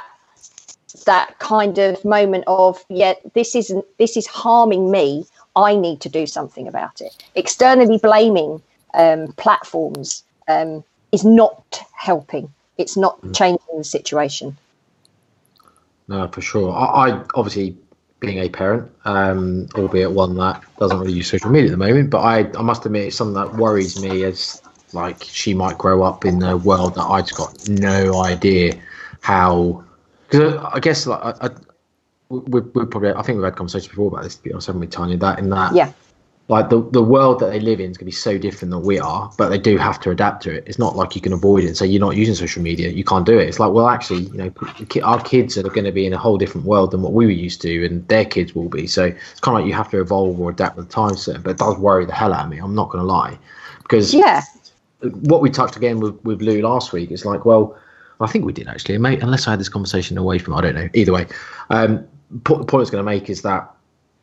[1.06, 5.26] that kind of moment of yeah this isn't this is harming me
[5.56, 8.62] i need to do something about it externally blaming
[8.96, 14.58] um, platforms um, is not helping it's not changing the situation
[16.10, 16.74] No, for sure.
[16.74, 17.78] I, I obviously
[18.20, 22.10] being a parent, um, albeit one that doesn't really use social media at the moment,
[22.10, 24.62] but I, I must admit it's something that worries me as
[24.92, 28.74] like she might grow up in a world that I've got no idea
[29.22, 29.84] how.
[30.30, 31.50] Because I guess like I, I
[32.30, 34.82] we, we probably I think we've had conversations before about this to be honest, haven't
[34.82, 35.18] we, Tanya?
[35.18, 35.92] That in that yeah
[36.50, 38.82] like the the world that they live in is going to be so different than
[38.82, 40.64] we are, but they do have to adapt to it.
[40.66, 43.26] It's not like you can avoid it So you're not using social media, you can't
[43.26, 43.48] do it.
[43.48, 44.52] It's like, well, actually, you know,
[45.04, 47.32] our kids are going to be in a whole different world than what we were
[47.32, 48.88] used to, and their kids will be.
[48.88, 51.28] So it's kind of like you have to evolve or adapt with the times.
[51.28, 52.58] But it does worry the hell out of me.
[52.58, 53.38] I'm not going to lie,
[53.84, 54.42] because yeah
[55.02, 57.78] what we touched again with, with Lou last week is like, well,
[58.20, 59.22] I think we did actually, mate.
[59.22, 60.90] Unless I had this conversation away from, I don't know.
[60.94, 61.28] Either way,
[61.70, 62.06] um,
[62.44, 63.74] po- the point I was going to make is that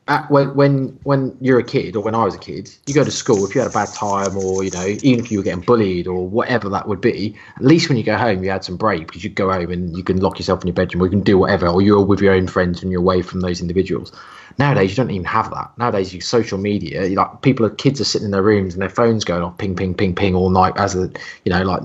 [0.09, 3.05] at, when when when you're a kid or when I was a kid, you go
[3.05, 3.45] to school.
[3.45, 6.07] If you had a bad time, or you know, even if you were getting bullied
[6.07, 9.07] or whatever that would be, at least when you go home, you had some break
[9.09, 11.23] because you go home and you can lock yourself in your bedroom, or you can
[11.23, 14.13] do whatever, or you're with your own friends and you're away from those individuals.
[14.59, 15.77] Nowadays, you don't even have that.
[15.77, 18.89] Nowadays, you social media, like people, are, kids are sitting in their rooms and their
[18.89, 20.73] phones going off, ping, ping, ping, ping all night.
[20.77, 21.11] As a,
[21.45, 21.83] you know, like,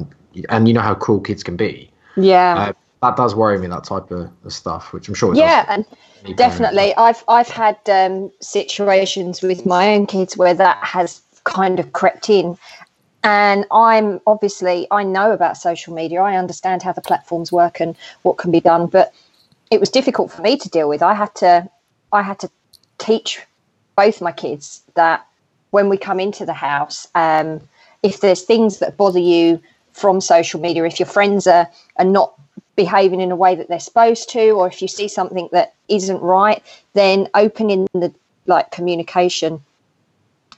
[0.50, 1.91] and you know how cruel kids can be.
[2.16, 3.68] Yeah Uh, that does worry me.
[3.68, 5.36] That type of, of stuff, which I'm sure.
[5.36, 5.86] Yeah and
[6.38, 11.94] definitely i've i've had um, situations with my own kids where that has kind of
[11.94, 12.56] crept in
[13.24, 17.96] and i'm obviously i know about social media i understand how the platforms work and
[18.22, 19.12] what can be done but
[19.72, 21.68] it was difficult for me to deal with i had to
[22.12, 22.50] I had to
[22.98, 23.42] teach
[23.96, 25.26] both my kids that
[25.72, 27.62] when we come into the house, um,
[28.04, 29.62] if there's things that bother you
[29.94, 32.34] from social media, if your friends are, are not
[32.76, 36.22] behaving in a way that they're supposed to, or if you see something that isn't
[36.22, 36.64] right,
[36.94, 38.14] then opening the
[38.48, 39.62] like communication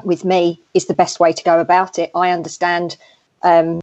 [0.04, 2.12] with me is the best way to go about it.
[2.16, 2.98] I understand
[3.44, 3.82] um,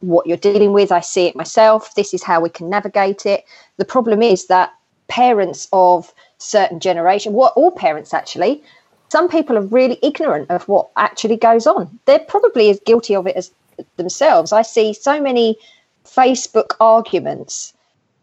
[0.00, 0.92] what you're dealing with.
[0.92, 1.94] I see it myself.
[1.94, 3.44] This is how we can navigate it.
[3.76, 4.74] The problem is that
[5.08, 8.62] parents of certain generation, what all parents actually,
[9.08, 11.98] some people are really ignorant of what actually goes on.
[12.06, 13.50] They're probably as guilty of it as
[13.96, 14.52] themselves.
[14.52, 15.56] I see so many
[16.04, 17.72] Facebook arguments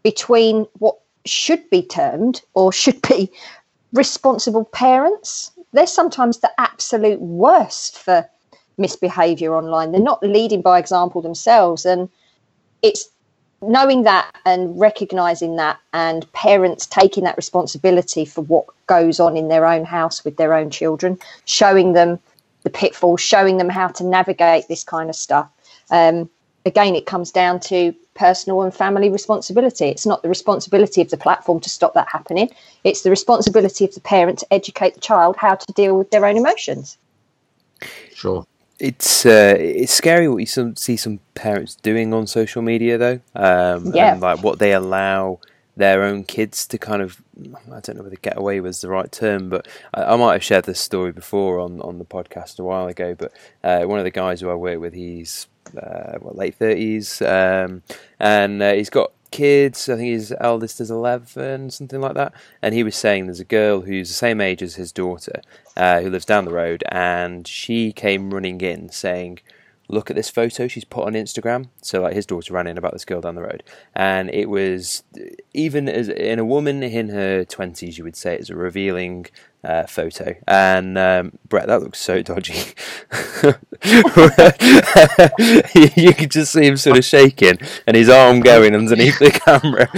[0.03, 3.31] between what should be termed or should be
[3.93, 5.51] responsible parents.
[5.73, 8.27] They're sometimes the absolute worst for
[8.77, 9.91] misbehavior online.
[9.91, 11.85] They're not leading by example themselves.
[11.85, 12.09] And
[12.81, 13.09] it's
[13.61, 19.49] knowing that and recognizing that, and parents taking that responsibility for what goes on in
[19.49, 22.19] their own house with their own children, showing them
[22.69, 25.49] the pitfalls, showing them how to navigate this kind of stuff.
[25.89, 26.29] Um,
[26.65, 29.85] again, it comes down to personal and family responsibility.
[29.85, 32.49] It's not the responsibility of the platform to stop that happening.
[32.83, 36.25] It's the responsibility of the parent to educate the child how to deal with their
[36.25, 36.97] own emotions.
[38.13, 38.45] Sure.
[38.79, 43.19] It's uh, it's scary what you some, see some parents doing on social media though.
[43.35, 44.13] Um, Yeah.
[44.13, 45.39] And like what they allow
[45.79, 47.23] their own kids to kind of
[47.73, 50.43] I don't know whether get away was the right term, but I, I might have
[50.43, 53.15] shared this story before on, on the podcast a while ago.
[53.15, 53.31] But
[53.63, 57.81] uh, one of the guys who I work with, he's uh, what late thirties, um,
[58.19, 59.87] and uh, he's got kids.
[59.87, 62.33] I think his eldest is eleven, something like that.
[62.61, 65.41] And he was saying there's a girl who's the same age as his daughter,
[65.77, 69.39] uh, who lives down the road, and she came running in saying.
[69.89, 71.69] Look at this photo she's put on Instagram.
[71.81, 73.63] So, like, his daughter ran in about this girl down the road,
[73.95, 75.03] and it was
[75.53, 79.25] even as in a woman in her twenties, you would say it's a revealing
[79.63, 80.35] uh, photo.
[80.47, 82.53] And um, Brett, that looks so dodgy.
[85.99, 89.89] you could just see him sort of shaking, and his arm going underneath the camera.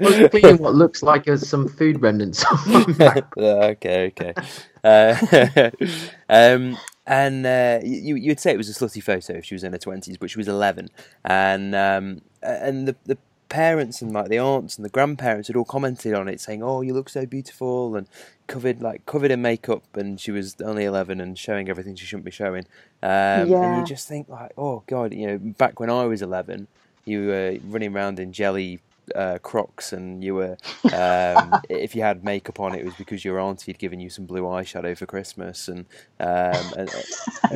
[0.00, 2.44] Well, cleaning what looks like some food remnants.
[2.44, 3.36] on my back.
[3.36, 4.34] okay, okay.
[4.82, 5.70] Uh,
[6.28, 6.76] um,
[7.06, 9.78] and uh, you you'd say it was a slutty photo if she was in her
[9.78, 10.88] twenties, but she was eleven,
[11.24, 13.18] and um, and the the
[13.50, 16.80] parents and like the aunts and the grandparents had all commented on it, saying, "Oh,
[16.80, 18.06] you look so beautiful," and
[18.46, 22.24] covered like covered in makeup, and she was only eleven and showing everything she shouldn't
[22.24, 22.64] be showing.
[23.02, 23.10] Um,
[23.66, 26.68] And you just think like, "Oh God," you know, back when I was eleven,
[27.04, 28.80] you were running around in jelly
[29.14, 30.56] uh, Crocs, and you were
[30.92, 34.26] um, if you had makeup on, it was because your auntie had given you some
[34.26, 35.86] blue eyeshadow for Christmas, and,
[36.20, 36.90] um, and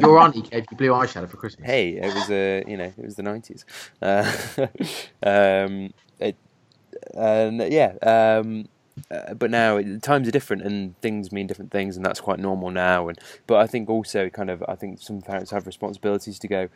[0.01, 1.67] Your auntie gave you blue eyeshadow for Christmas.
[1.67, 3.65] hey, it was a you know it was the nineties,
[4.03, 4.31] uh,
[5.23, 6.37] um, it,
[7.15, 7.95] and yeah.
[8.03, 8.69] Um,
[9.11, 12.39] uh, but now it- times are different and things mean different things, and that's quite
[12.39, 13.09] normal now.
[13.09, 16.69] And but I think also kind of I think some parents have responsibilities to go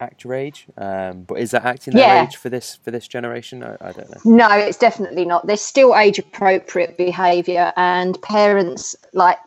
[0.00, 0.66] act your age.
[0.76, 2.24] Um, but is that acting their Yeah.
[2.24, 3.62] age for this for this generation?
[3.62, 4.20] I, I don't know.
[4.24, 5.46] No, it's definitely not.
[5.46, 9.38] There's still age appropriate behaviour, and parents like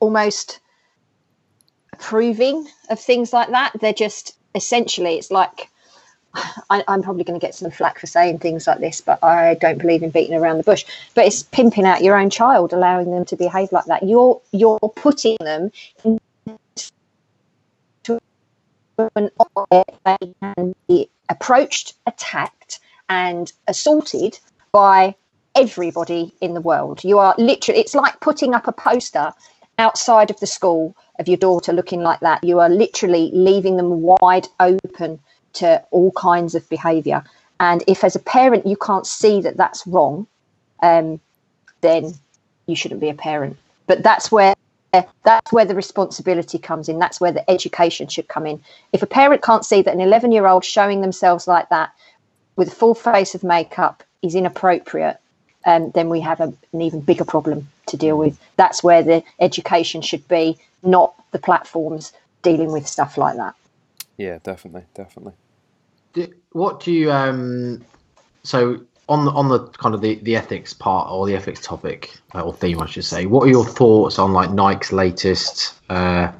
[0.00, 0.60] almost
[1.92, 3.72] approving of things like that.
[3.80, 5.68] They're just essentially, it's like
[6.70, 9.54] I, I'm probably going to get some flack for saying things like this, but I
[9.54, 10.84] don't believe in beating around the bush.
[11.14, 14.02] But it's pimping out your own child, allowing them to behave like that.
[14.02, 15.72] You're you're putting them
[16.44, 18.18] into
[19.14, 19.30] an
[20.04, 24.38] they can be approached, attacked, and assaulted
[24.72, 25.14] by
[25.54, 27.02] everybody in the world.
[27.04, 29.32] You are literally, it's like putting up a poster
[29.78, 32.44] outside of the school of your daughter looking like that.
[32.44, 35.20] You are literally leaving them wide open
[35.56, 37.24] to all kinds of behaviour.
[37.60, 40.26] And if, as a parent, you can't see that that's wrong,
[40.82, 41.20] um,
[41.80, 42.12] then
[42.66, 43.56] you shouldn't be a parent.
[43.86, 44.54] But that's where
[45.24, 46.98] that's where the responsibility comes in.
[46.98, 48.62] That's where the education should come in.
[48.92, 51.92] If a parent can't see that an 11 year old showing themselves like that
[52.56, 55.18] with a full face of makeup is inappropriate,
[55.66, 58.38] um, then we have a, an even bigger problem to deal with.
[58.56, 63.54] That's where the education should be, not the platforms dealing with stuff like that.
[64.16, 65.34] Yeah, definitely, definitely.
[66.52, 67.84] What do you um?
[68.42, 72.16] So on the on the kind of the, the ethics part or the ethics topic
[72.34, 73.26] uh, or theme, I should say.
[73.26, 75.74] What are your thoughts on like Nike's latest?
[75.88, 76.32] Uh,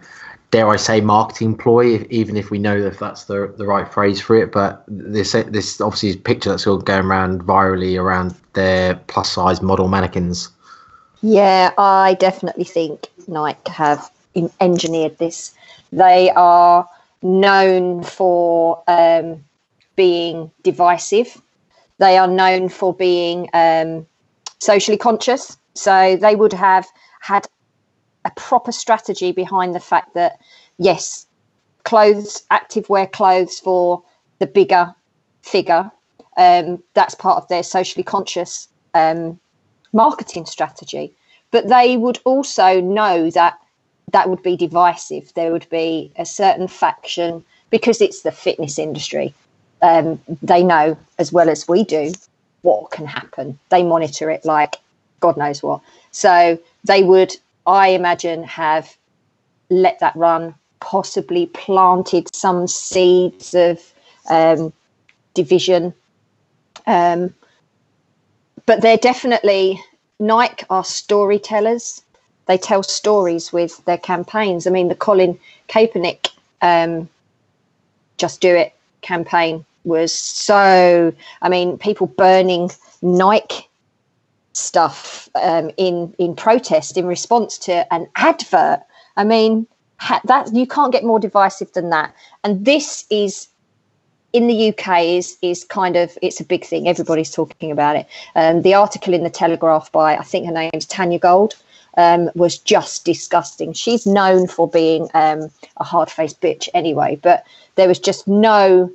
[0.50, 2.06] dare I say marketing ploy?
[2.10, 5.80] Even if we know if that's the the right phrase for it, but this this
[5.80, 10.50] obviously is picture that's all going around virally around their plus size model mannequins.
[11.22, 14.10] Yeah, I definitely think Nike have
[14.60, 15.54] engineered this.
[15.92, 16.88] They are
[17.22, 19.44] known for um,
[19.96, 21.40] being divisive.
[21.98, 24.06] They are known for being um,
[24.58, 25.56] socially conscious.
[25.74, 26.86] So they would have
[27.20, 27.46] had
[28.24, 30.38] a proper strategy behind the fact that,
[30.78, 31.26] yes,
[31.84, 34.02] clothes, active wear clothes for
[34.38, 34.94] the bigger
[35.42, 35.90] figure,
[36.36, 39.38] um, that's part of their socially conscious um,
[39.92, 41.14] marketing strategy.
[41.50, 43.58] But they would also know that
[44.12, 45.32] that would be divisive.
[45.34, 49.34] There would be a certain faction because it's the fitness industry.
[49.82, 52.12] Um, they know as well as we do
[52.62, 53.58] what can happen.
[53.70, 54.76] They monitor it like
[55.20, 55.80] God knows what.
[56.10, 58.96] So they would, I imagine, have
[59.70, 63.80] let that run, possibly planted some seeds of
[64.28, 64.72] um,
[65.34, 65.94] division.
[66.86, 67.34] Um,
[68.66, 69.80] but they're definitely
[70.18, 72.02] Nike are storytellers.
[72.46, 74.66] They tell stories with their campaigns.
[74.66, 76.30] I mean, the Colin Kaepernick
[76.62, 77.08] um,
[78.18, 78.72] "Just Do It"
[79.06, 81.12] campaign was so.
[81.42, 82.70] I mean, people burning
[83.02, 83.68] Nike
[84.52, 88.80] stuff um, in in protest in response to an advert.
[89.16, 89.66] I mean,
[89.98, 92.14] ha- that you can't get more divisive than that.
[92.44, 93.48] And this is
[94.32, 96.88] in the UK is is kind of it's a big thing.
[96.88, 98.06] Everybody's talking about it.
[98.34, 101.56] Um, the article in the Telegraph by I think her name's Tanya Gold
[101.96, 103.72] um, was just disgusting.
[103.72, 108.90] She's known for being um, a hard faced bitch anyway, but there was just no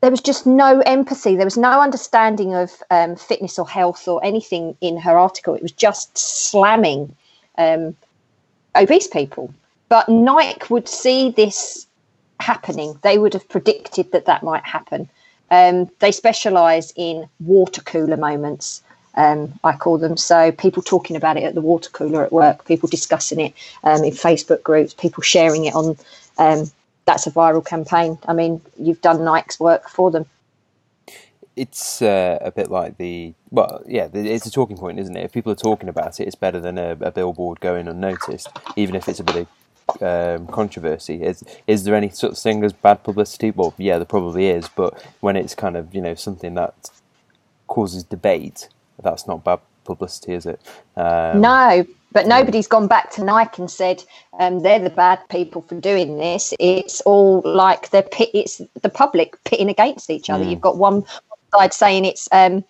[0.00, 1.34] there was just no empathy.
[1.34, 5.54] There was no understanding of um, fitness or health or anything in her article.
[5.54, 7.16] It was just slamming
[7.56, 7.96] um,
[8.76, 9.52] obese people.
[9.88, 11.86] But Nike would see this
[12.38, 12.96] happening.
[13.02, 15.08] They would have predicted that that might happen.
[15.50, 18.82] Um, they specialise in water cooler moments.
[19.18, 20.52] Um, I call them so.
[20.52, 23.52] People talking about it at the water cooler at work, people discussing it
[23.84, 25.96] um, in Facebook groups, people sharing it on
[26.38, 26.70] um,
[27.08, 28.18] that's a viral campaign.
[28.28, 30.26] I mean, you've done Nike's work for them.
[31.56, 35.24] It's uh, a bit like the well, yeah, it's a talking point, isn't it?
[35.24, 38.94] If people are talking about it, it's better than a, a billboard going unnoticed, even
[38.94, 39.48] if it's a bit
[39.98, 41.22] of um, controversy.
[41.22, 43.50] Is is there any sort of thing as bad publicity?
[43.50, 46.90] Well, yeah, there probably is, but when it's kind of you know something that
[47.66, 48.68] causes debate,
[49.02, 50.60] that's not bad publicity, is it?
[50.96, 54.02] Um, no, but nobody's gone back to Nike and said
[54.38, 56.54] um, they're the bad people for doing this.
[56.58, 60.44] It's all like they're pit, it's the public pitting against each other.
[60.44, 60.50] Mm.
[60.50, 61.04] You've got one
[61.54, 62.64] side saying it's um,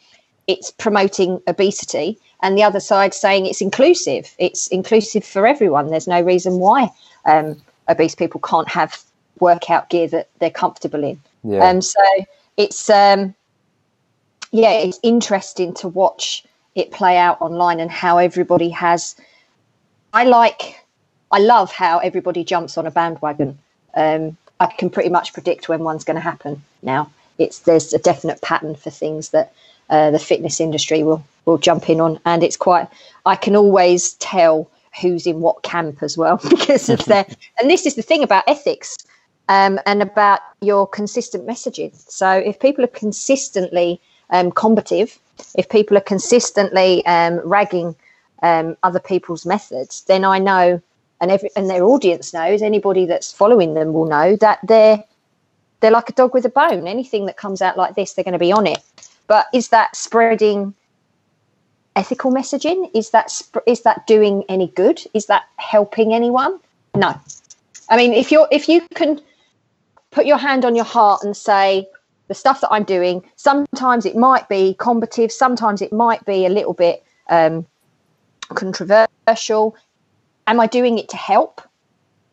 [0.47, 4.35] it's promoting obesity, and the other side saying it's inclusive.
[4.39, 5.89] It's inclusive for everyone.
[5.89, 6.91] There's no reason why
[7.25, 7.57] um,
[7.89, 9.03] obese people can't have
[9.41, 11.21] workout gear that they're comfortable in.
[11.45, 11.69] Yeah.
[11.69, 12.01] Um, so
[12.57, 13.35] it's um,
[14.51, 16.45] yeah, it's interesting to watch
[16.75, 19.17] it play out online and how everybody has
[20.13, 20.85] I like,
[21.31, 23.59] I love how everybody jumps on a bandwagon.
[23.95, 27.11] Um, I can pretty much predict when one's going to happen now.
[27.39, 29.53] It's there's a definite pattern for things that
[29.91, 32.89] uh, the fitness industry will will jump in on, and it's quite.
[33.27, 34.69] I can always tell
[35.01, 37.27] who's in what camp as well because of their.
[37.61, 38.97] and this is the thing about ethics
[39.49, 41.95] um, and about your consistent messaging.
[42.11, 45.19] So if people are consistently um, combative,
[45.57, 47.95] if people are consistently um, ragging
[48.43, 50.81] um, other people's methods, then I know,
[51.21, 55.03] and every and their audience knows, anybody that's following them will know that they're
[55.81, 56.87] they're like a dog with a bone.
[56.87, 58.83] Anything that comes out like this, they're going to be on it.
[59.27, 60.75] But is that spreading
[61.97, 62.91] ethical messaging?
[62.95, 65.03] Is that sp- is that doing any good?
[65.15, 66.59] Is that helping anyone?
[66.95, 67.15] No.
[67.91, 69.21] I mean, if you're if you can
[70.11, 71.89] put your hand on your heart and say
[72.29, 76.51] the stuff that I'm doing, sometimes it might be combative, sometimes it might be a
[76.51, 77.67] little bit um,
[78.51, 79.77] controversial.
[80.47, 81.61] Am I doing it to help?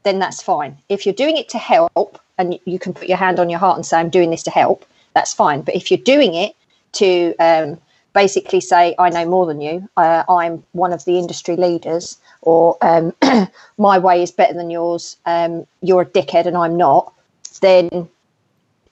[0.03, 0.77] Then that's fine.
[0.89, 3.77] If you're doing it to help and you can put your hand on your heart
[3.77, 5.61] and say, I'm doing this to help, that's fine.
[5.61, 6.55] But if you're doing it
[6.93, 7.79] to um,
[8.13, 12.77] basically say, I know more than you, uh, I'm one of the industry leaders, or
[12.81, 13.13] um,
[13.77, 17.13] my way is better than yours, um, you're a dickhead and I'm not,
[17.61, 18.09] then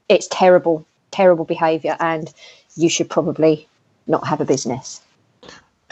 [0.10, 2.34] it's terrible, terrible behaviour, and
[2.76, 3.68] you should probably
[4.08, 5.02] not have a business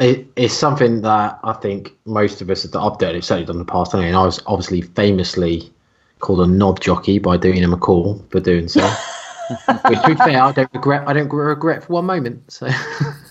[0.02, 3.58] it, it's something that I think most of us that I've done, it's certainly done
[3.58, 3.94] in the past.
[3.94, 5.72] I mean, I was obviously famously
[6.20, 8.82] called a knob jockey by doing him a call for doing so.
[9.88, 11.08] Which, to be fair, I don't regret.
[11.08, 12.52] I don't regret for one moment.
[12.52, 12.68] So,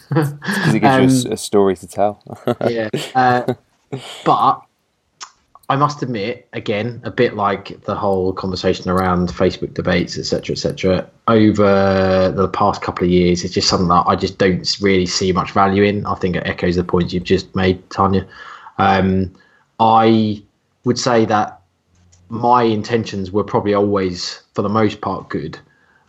[0.08, 2.22] because it gives um, you a, a, story to tell.
[2.68, 3.54] yeah, uh,
[4.24, 4.62] but
[5.70, 11.08] I must admit, again, a bit like the whole conversation around Facebook debates, etc., etc.
[11.28, 15.30] over the past couple of years, it's just something that I just don't really see
[15.30, 16.04] much value in.
[16.06, 18.26] I think it echoes the point you've just made, Tanya.
[18.78, 19.32] Um,
[19.78, 20.42] I
[20.82, 21.62] would say that
[22.30, 25.56] my intentions were probably always, for the most part, good.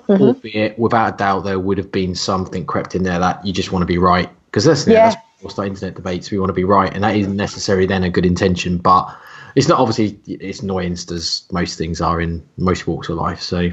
[0.09, 0.24] Mm-hmm.
[0.24, 3.72] Albeit, without a doubt, there would have been something crept in there that you just
[3.72, 5.12] want to be right because that's, yeah.
[5.12, 6.32] That's what's internet debates.
[6.32, 9.16] We want to be right, and that isn't necessarily then a good intention, but
[9.56, 13.41] it's not obviously it's annoyance as most things are in most walks of life.
[13.41, 13.72] So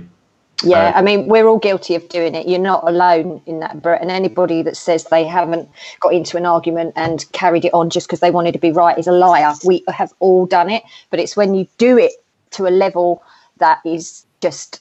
[0.64, 2.48] Yeah, Uh, I mean, we're all guilty of doing it.
[2.48, 4.02] You're not alone in that, Brett.
[4.02, 5.68] And anybody that says they haven't
[6.00, 8.98] got into an argument and carried it on just because they wanted to be right
[8.98, 9.54] is a liar.
[9.64, 12.12] We have all done it, but it's when you do it
[12.52, 13.22] to a level
[13.58, 14.80] that is just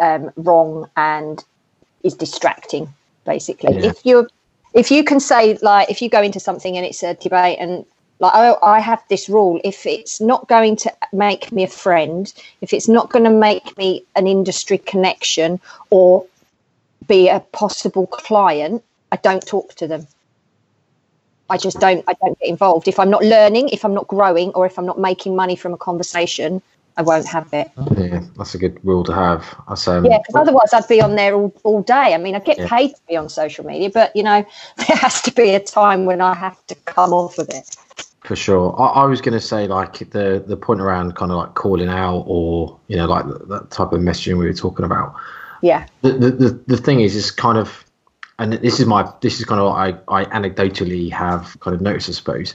[0.00, 1.44] um, wrong and
[2.02, 2.88] is distracting,
[3.24, 3.76] basically.
[3.76, 3.90] Yeah.
[3.90, 4.28] If you're,
[4.74, 7.84] if you can say like, if you go into something and it's a debate and
[8.20, 9.60] like oh i have this rule.
[9.64, 13.76] If it's not going to make me a friend if it's not going to make
[13.76, 15.58] me an industry connection
[15.90, 16.26] or
[17.08, 20.06] be a possible client i don't talk to them.
[21.48, 22.86] I just don't i don't get involved.
[22.86, 25.72] If i'm not learning if i'm not growing or if i'm not making money from
[25.74, 26.62] a conversation
[26.96, 27.70] i won't have it.
[27.96, 29.42] Yeah, that's a good rule to have.
[29.68, 32.14] That's, um, yeah because otherwise i'd be on there all, all day.
[32.14, 32.68] I mean i get Yeah.
[32.68, 34.44] paid to be on social media but you know
[34.76, 37.76] there has to be a time when i have to come off of it
[38.30, 38.80] For sure.
[38.80, 41.88] I, I was going to say like the the point around kind of like calling
[41.88, 45.16] out or you know like that, that type of messaging we were talking about.
[45.62, 47.84] yeah The, the the the thing is is kind of,
[48.38, 49.78] and this is my this is kind of what
[50.08, 52.54] I I anecdotally have kind of noticed I suppose,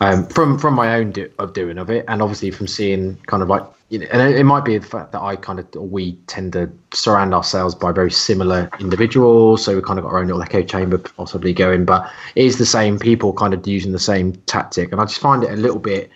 [0.00, 3.42] um, from from my own do, of doing of it, and obviously from seeing kind
[3.42, 5.74] of like you know, and it, it might be the fact that I kind of
[5.74, 10.20] we tend to surround ourselves by very similar individuals, so we kind of got our
[10.20, 13.92] own little echo chamber possibly going, but it is the same people kind of using
[13.92, 16.10] the same tactic, and I just find it a little bit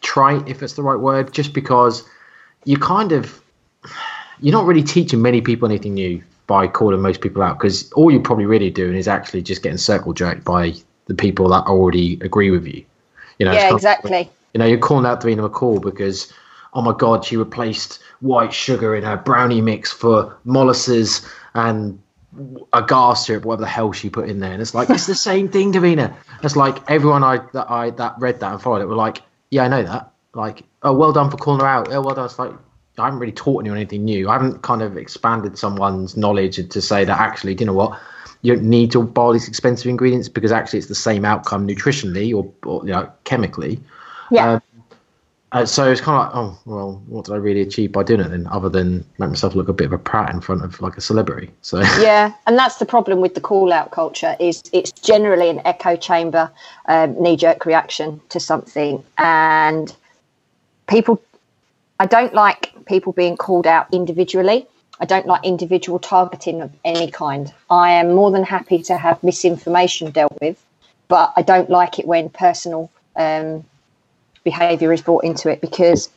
[0.00, 2.08] trite if it's the right word, just because
[2.64, 3.42] you kind of
[4.40, 8.10] you're not really teaching many people anything new by calling most people out because all
[8.10, 10.72] you're probably really doing is actually just getting circle jerked by
[11.06, 12.84] the people that already agree with you.
[13.38, 16.32] You know, yeah exactly you know, you're calling out Davina McCall because,
[16.72, 22.00] oh my God, she replaced white sugar in her brownie mix for molasses and
[22.72, 24.52] a agave syrup, whatever the hell she put in there.
[24.52, 26.16] And it's like, it's the same thing, Davina.
[26.42, 29.20] It's like everyone I that I that read that and followed it were like,
[29.50, 30.10] yeah, I know that.
[30.32, 31.92] Like, oh, well done for calling her out.
[31.92, 32.24] Oh, well done.
[32.24, 32.52] It's like,
[32.96, 34.30] I haven't really taught anyone anything new.
[34.30, 38.00] I haven't kind of expanded someone's knowledge to say that actually, do you know what?
[38.42, 41.66] You don't need to buy all these expensive ingredients because actually it's the same outcome
[41.66, 43.80] nutritionally or, or you know, chemically.
[44.30, 44.62] yeah Um,
[45.52, 48.20] uh, so it's kind of like, oh, well, what did I really achieve by doing
[48.20, 50.80] it then, other than make myself look a bit of a prat in front of
[50.80, 51.50] like a celebrity?
[51.62, 55.62] So yeah and that's the problem with the call out culture is it's generally an
[55.64, 56.50] echo chamber
[56.86, 59.94] um, knee-jerk reaction to something and
[60.88, 61.22] people
[62.00, 64.66] i don't like people being called out individually
[65.00, 67.52] i don't like individual targeting of any kind.
[67.70, 70.62] I am more than happy to have misinformation dealt with
[71.08, 73.64] but i don't like it when personal um,
[74.44, 76.08] behavior is brought into it because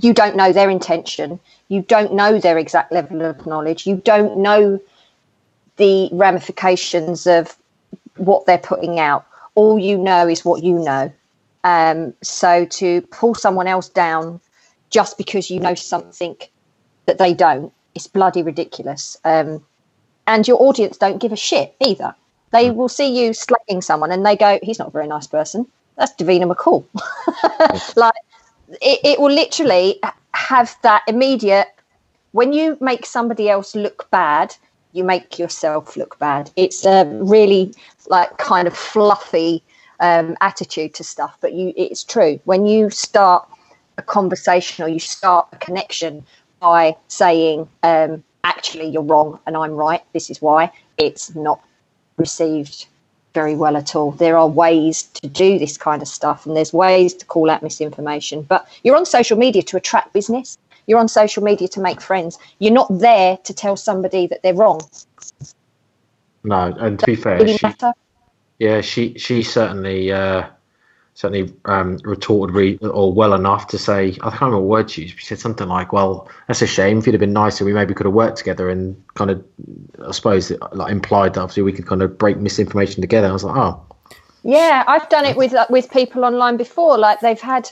[0.00, 1.40] you don't know their intention.
[1.68, 3.86] You don't know their exact level of knowledge.
[3.86, 4.80] You don't know
[5.76, 7.56] the ramifications of
[8.16, 9.26] what they're putting out.
[9.54, 11.12] All you know is what you know.
[11.64, 14.40] Um, so to pull someone else down
[14.90, 16.36] just because you know something
[17.06, 19.16] that they don't is bloody ridiculous.
[19.24, 19.64] Um,
[20.26, 22.14] and your audience don't give a shit either.
[22.52, 25.66] They will see you slagging someone and they go he's not a very nice person.
[25.96, 26.84] That's davina mccall.
[27.96, 28.14] Like
[28.80, 30.00] it, it will literally
[30.32, 31.68] have that immediate
[32.32, 34.54] when you make somebody else look bad
[34.92, 36.50] you make yourself look bad.
[36.56, 37.74] It's a really
[38.08, 39.62] like kind of fluffy
[40.00, 42.40] um, attitude to stuff but you it's true.
[42.44, 43.48] When you start
[43.98, 46.24] a conversation or you start a connection
[46.60, 51.60] by saying um, actually you're wrong and i'm right this is why it's not
[52.16, 52.86] received
[53.34, 54.10] very well at all.
[54.12, 57.62] There are ways to do this kind of stuff, and there's ways to call out
[57.62, 58.42] misinformation.
[58.42, 60.58] But you're on social media to attract business.
[60.86, 62.38] You're on social media to make friends.
[62.58, 64.80] You're not there to tell somebody that they're wrong.
[66.42, 67.74] no, and to be fair, Really she,
[68.58, 70.46] yeah, she she certainly uh,
[71.18, 75.02] certainly um, retorted re- or well enough to say I can't remember what word she
[75.02, 75.18] used.
[75.18, 76.98] She said something like, "Well, that's a shame.
[76.98, 79.44] If you'd have been nicer, we maybe could have worked together." And kind of,
[80.06, 83.26] I suppose, like implied that obviously we could kind of break misinformation together.
[83.26, 83.82] I was like, "Oh,
[84.44, 86.96] Yeah, I've done it with uh, with people online before.
[86.96, 87.68] Like they've had,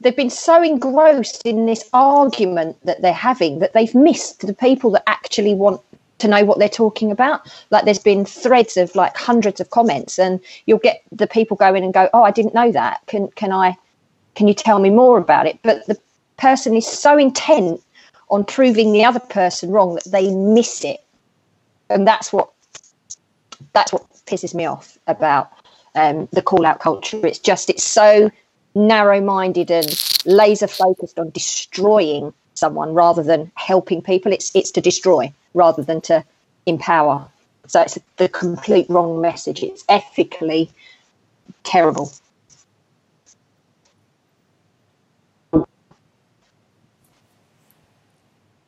[0.00, 4.90] they've been so engrossed in this argument that they're having that they've missed the people
[4.92, 5.82] that actually want
[6.18, 7.48] to know what they're talking about.
[7.70, 11.74] Like there's been threads of like hundreds of comments, and you'll get the people go
[11.74, 13.00] in and go, "Oh, I didn't know that.
[13.06, 13.76] Can can I?
[14.34, 15.98] Can you tell me more about it?" But the
[16.36, 17.82] person is so intent
[18.30, 21.00] on proving the other person wrong that they miss it,
[21.90, 22.50] and that's what
[23.72, 25.50] that's what pisses me off about
[25.94, 27.26] um, the call out culture.
[27.26, 28.30] It's just it's so
[28.74, 29.86] narrow minded and
[30.24, 34.32] laser focused on destroying someone rather than helping people.
[34.32, 36.24] It's it's to destroy rather than to
[36.66, 37.28] empower.
[37.66, 39.62] So it's the complete wrong message.
[39.62, 40.70] It's ethically
[41.64, 42.12] terrible.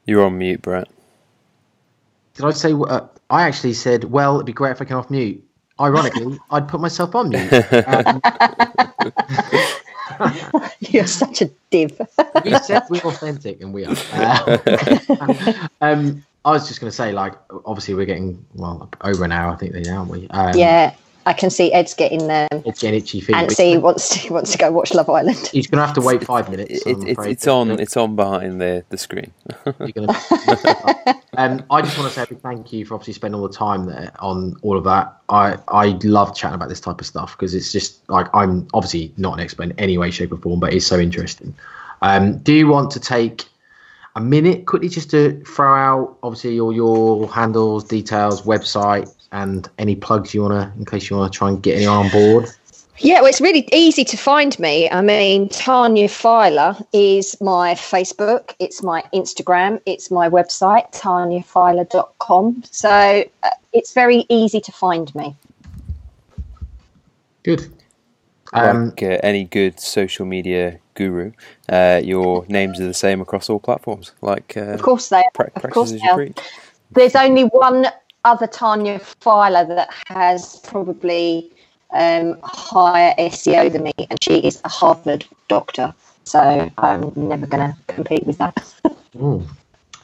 [0.07, 0.89] You're on mute, Brett.
[2.35, 2.73] Did I say?
[2.73, 5.45] Uh, I actually said, "Well, it'd be great if I can off mute."
[5.81, 7.55] Ironically, I'd put myself on mute.
[7.87, 8.23] Um,
[10.81, 12.01] You're such a div.
[12.45, 13.97] you said we're authentic, and we are.
[14.13, 17.35] Uh, um, I was just going to say, like,
[17.67, 20.29] obviously, we're getting well over an hour, I think, now, aren't we?
[20.31, 20.95] Um, yeah,
[21.27, 22.49] I can see Ed's getting there.
[22.51, 23.37] It's getting itchy feet.
[23.37, 25.51] and see wants to wants to go watch Love Island.
[25.53, 26.87] He's going to have to wait five minutes.
[26.87, 27.33] It, it, afraid.
[27.33, 27.71] it's on.
[27.71, 29.33] It's on behind the the screen.
[29.79, 30.13] You're gonna...
[31.37, 33.55] um, I just want to say a big thank you for obviously spending all the
[33.55, 35.17] time there on all of that.
[35.29, 39.13] I I love chatting about this type of stuff because it's just like I'm obviously
[39.17, 41.55] not an expert in any way, shape, or form, but it's so interesting.
[42.03, 43.45] Um, do you want to take
[44.17, 49.97] a minute quickly just to throw out obviously all your handles, details, website, and any
[49.97, 52.51] plugs you want to in case you want to try and get anyone on board?
[52.99, 54.91] Yeah, well, it's really easy to find me.
[54.91, 62.63] I mean, Tanya Filer is my Facebook, it's my Instagram, it's my website, tanyafiler.com.
[62.71, 65.35] So uh, it's very easy to find me.
[67.43, 67.73] Good.
[68.53, 71.33] Um, like uh, any good social media guru,
[71.71, 74.13] uh, your names are the same across all platforms.
[74.21, 76.29] Like uh, Of course, they pra- Of course, they are.
[76.93, 77.87] There's only one
[78.25, 81.51] other Tanya Filer that has probably
[81.93, 85.95] um, higher SEO than me, and she is a Harvard doctor.
[86.25, 88.75] So I'm never going to compete with that.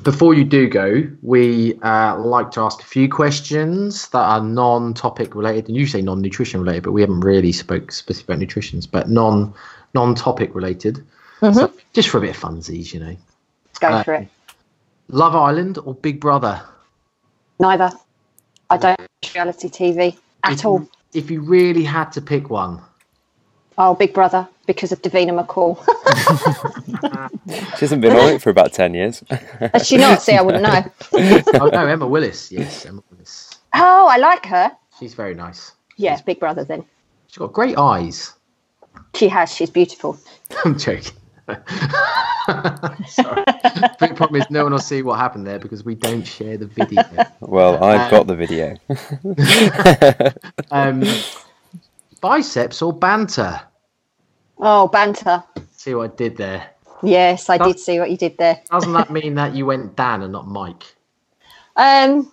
[0.03, 5.35] Before you do go, we uh, like to ask a few questions that are non-topic
[5.35, 9.09] related, and you say non-nutrition related, but we haven't really spoke specific about nutrition, but
[9.09, 9.55] non
[9.95, 11.03] non-topic related.
[11.41, 13.17] So just for a bit of funsies, you know.
[13.67, 14.29] Let's go Uh, for it.
[15.09, 16.61] Love Island or Big Brother?
[17.61, 17.91] Neither.
[18.71, 20.89] I don't watch reality TV at If all.
[21.15, 22.83] If you really had to pick one,
[23.79, 25.77] Oh, Big Brother because of Davina McCall.
[27.77, 29.23] She hasn't been on it for about ten years.
[29.73, 30.23] Does she not?
[30.23, 30.83] See, I wouldn't know.
[31.61, 32.51] oh no, Emma Willis.
[32.51, 33.51] Yes, Emma Willis.
[33.75, 34.73] Oh, I like her.
[34.99, 35.73] She's very nice.
[35.99, 36.85] Yeah, Big Brother then.
[37.27, 38.33] She's got great eyes.
[39.15, 39.55] She has.
[39.55, 40.19] She's beautiful.
[40.65, 41.13] I'm joking.
[43.09, 43.45] Sorry.
[44.01, 46.67] Big problem is no one will see what happened there because we don't share the
[46.67, 47.03] video.
[47.41, 48.77] well, I've got the video.
[50.71, 51.05] Um,
[52.21, 53.61] biceps or banter?
[54.59, 55.45] Oh, banter.
[55.73, 56.71] See what I did there.
[57.03, 58.61] Yes, I did see what you did there.
[58.71, 60.83] Doesn't that mean that you went Dan and not Mike?
[61.77, 62.33] Um,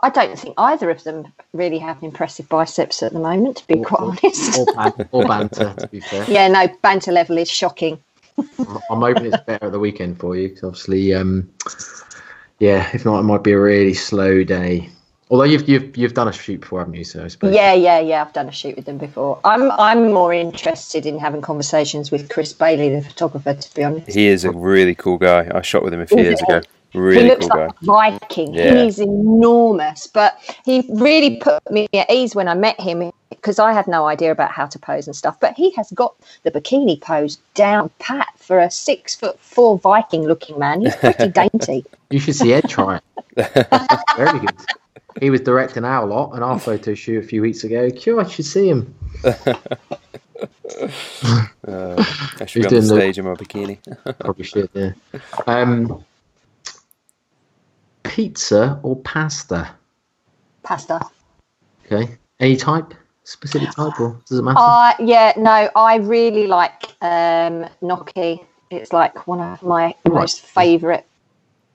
[0.00, 3.82] I don't think either of them really have impressive biceps at the moment, to be
[3.82, 4.58] quite honest.
[4.58, 6.24] Or, ban- or banter, to be fair.
[6.28, 8.02] Yeah, no, banter level is shocking.
[8.90, 11.48] I'm hoping it's better at the weekend for you because obviously, um,
[12.58, 14.90] yeah, if not, it might be a really slow day.
[15.30, 17.04] Although you've you've you've done a shoot before, haven't you?
[17.04, 17.54] So I suppose.
[17.54, 18.22] Yeah, yeah, yeah.
[18.22, 19.38] I've done a shoot with them before.
[19.44, 24.10] I'm I'm more interested in having conversations with Chris Bailey, the photographer, to be honest.
[24.14, 25.50] He is a really cool guy.
[25.54, 26.62] I shot with him a few years ago.
[26.90, 27.66] he Really looks cool guy.
[27.66, 27.84] like a
[28.20, 28.54] Viking.
[28.54, 28.82] Yeah.
[28.84, 33.72] He's enormous, but he really put me at ease when I met him because I
[33.72, 35.38] had no idea about how to pose and stuff.
[35.40, 40.24] But he has got the bikini pose down pat for a six foot four Viking
[40.24, 40.80] looking man.
[40.82, 41.84] He's pretty dainty.
[42.10, 43.02] You should see Ed try it.
[44.16, 44.56] Very good.
[45.20, 47.90] He was directing our lot and our photo shoot a few weeks ago.
[47.90, 48.94] Q, I should see him.
[51.66, 51.96] Uh,
[52.40, 54.18] I should He's be on the doing the- stage in my bikini.
[54.20, 54.92] Probably should, yeah.
[55.46, 56.04] Um,
[58.04, 59.70] pizza or pasta?
[60.62, 61.00] Pasta.
[61.86, 62.16] Okay.
[62.38, 62.94] Any type?
[63.28, 64.56] Specific type or does it matter?
[64.58, 68.42] Uh, yeah, no, I really like um, gnocchi.
[68.70, 71.04] It's like one of my most favourite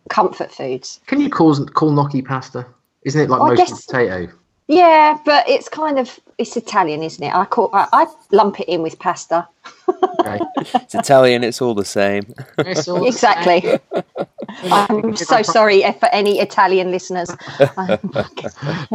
[0.10, 0.99] comfort foods.
[1.06, 2.66] Can you call call gnocchi pasta?
[3.04, 4.34] Isn't it like I most guess- potato?
[4.68, 7.36] Yeah, but it's kind of it's Italian, isn't it?
[7.36, 9.47] I call I, I lump it in with pasta.
[9.88, 10.39] Okay.
[10.58, 11.43] It's Italian.
[11.43, 12.34] It's all the same.
[12.58, 13.80] It's all- Exactly.
[14.64, 17.30] I'm so sorry for any Italian listeners.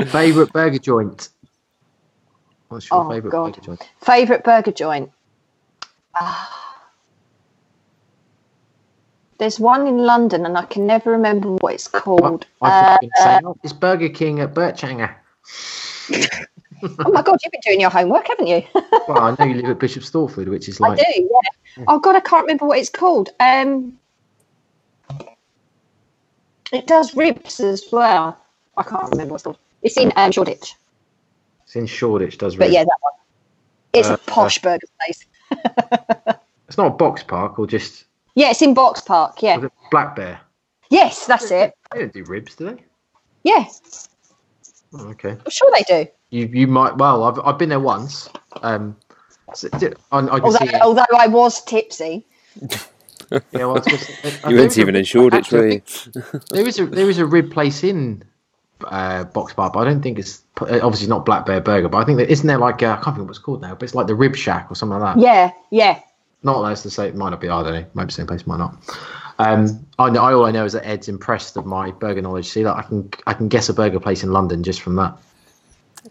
[0.08, 1.28] Favorite burger joint?
[2.68, 3.52] What's your Oh, favorite God.
[3.52, 3.90] burger joint?
[4.00, 5.10] Favorite burger joint.
[6.14, 6.54] Ah.
[9.38, 12.46] There's one in London, and I can never remember what it's called.
[12.60, 15.14] I Uh, you were say, oh, it's Burger King at Birchanger.
[17.06, 18.62] oh my god, you've been doing your homework, haven't you?
[19.08, 21.00] Well, I know you live at Bishop Stortford, which is like.
[21.00, 21.28] I do.
[21.76, 21.84] Yeah.
[21.88, 23.30] Oh god, I can't remember what it's called.
[23.40, 23.98] Um,
[26.72, 28.38] it does ribs as well.
[28.76, 29.58] I can't remember what it's called.
[29.82, 30.74] It's in um, Shoreditch,
[31.68, 33.12] it's in Shoreditch, does but yeah, that one.
[33.92, 35.26] It's Uh, a posh burger place.
[36.66, 38.04] It's not a box park or just
[38.34, 39.42] Yeah, it's in Box Park.
[39.42, 39.56] Yeah.
[39.56, 40.38] was it Black Bear.
[40.90, 41.72] Yes, that's it.
[41.92, 42.84] They don't do ribs, do they?
[43.42, 43.64] Yeah.
[44.92, 45.30] Oh, okay.
[45.30, 46.10] I'm sure they do.
[46.28, 47.24] You you might well.
[47.24, 48.28] I've I've been there once.
[48.62, 48.96] Um,
[49.54, 49.68] so,
[50.12, 50.74] I, I Although, see.
[50.74, 52.26] although I was tipsy.
[52.60, 55.68] Yeah, well, I was gonna say- uh, You weren't even in Shoreditch, actually, I were
[55.72, 55.80] you?
[55.80, 58.22] think There is a there is a rib place in
[58.84, 61.88] uh, Box Bar, but I don't think it's obviously not Black Bear Burger.
[61.88, 63.74] But I think that isn't there like uh, I can't think what it's called now,
[63.74, 65.20] but it's like the Rib Shack or something like that.
[65.20, 66.00] Yeah, yeah.
[66.42, 67.48] Not that's to say it might not be.
[67.48, 67.86] I don't know.
[67.94, 68.76] Might be the same place, might not.
[69.40, 70.22] Um, I know.
[70.22, 72.48] I, all I know is that Ed's impressed of my burger knowledge.
[72.48, 75.16] See, that I can I can guess a burger place in London just from that.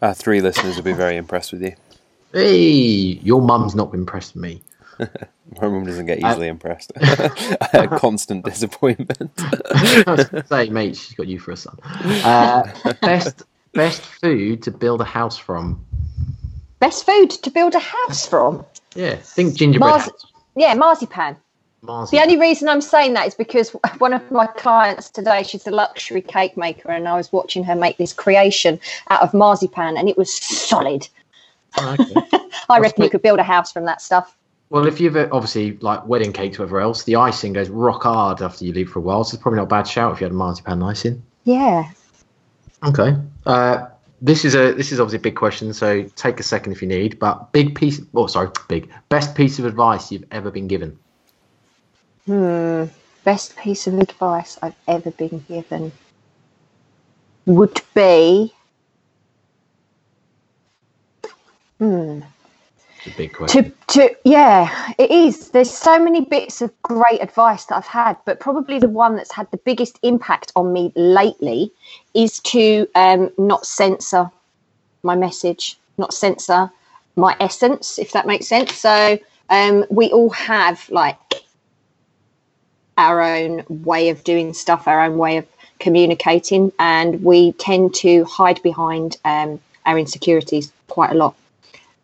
[0.01, 1.73] Our three listeners will be very impressed with you.
[2.33, 4.61] Hey, your mum's not impressed with me.
[5.61, 6.91] My mum doesn't get Uh, easily impressed.
[7.97, 9.31] Constant disappointment.
[9.37, 11.77] I was gonna say, mate, she's got you for a son.
[11.83, 12.63] Uh,
[13.01, 13.43] best
[13.73, 15.83] best food to build a house from.
[16.79, 18.65] Best food to build a house from.
[18.95, 20.25] Yeah, think gingerbread Mars- house.
[20.55, 21.37] Yeah, marzipan.
[21.81, 23.69] Mars- The only reason I'm saying that is because
[23.99, 27.75] one of my clients today, she's a luxury cake maker, and I was watching her
[27.75, 28.79] make this creation
[29.09, 31.07] out of marzipan, and it was solid.
[31.77, 32.39] Oh, okay.
[32.69, 34.35] I reckon you could build a house from that stuff.
[34.69, 38.41] Well, if you've uh, obviously like wedding cakes, whatever else, the icing goes rock hard
[38.41, 39.23] after you leave for a while.
[39.23, 41.23] So it's probably not a bad shout if you had a marzipan icing.
[41.45, 41.89] Yeah.
[42.83, 43.15] Okay.
[43.45, 43.87] Uh,
[44.21, 46.87] this is a this is obviously a big question, so take a second if you
[46.87, 47.19] need.
[47.19, 50.97] But big piece, oh sorry, big best piece of advice you've ever been given.
[52.25, 52.85] Hmm.
[53.23, 55.91] Best piece of advice I've ever been given
[57.45, 58.53] would be.
[61.77, 62.21] Hmm.
[63.15, 63.73] Big question.
[63.87, 65.49] to to yeah it is.
[65.49, 69.31] There's so many bits of great advice that i've had but probably the one that's
[69.31, 71.71] had the biggest impact on me lately
[72.13, 74.29] is to um, not censor
[75.03, 76.71] my message not censor
[77.15, 78.73] my essence if that makes sense.
[78.73, 81.17] So um, we all have like
[82.97, 85.45] our own way of doing stuff our own way of
[85.79, 91.35] communicating and we tend to hide behind um, our insecurities quite a lot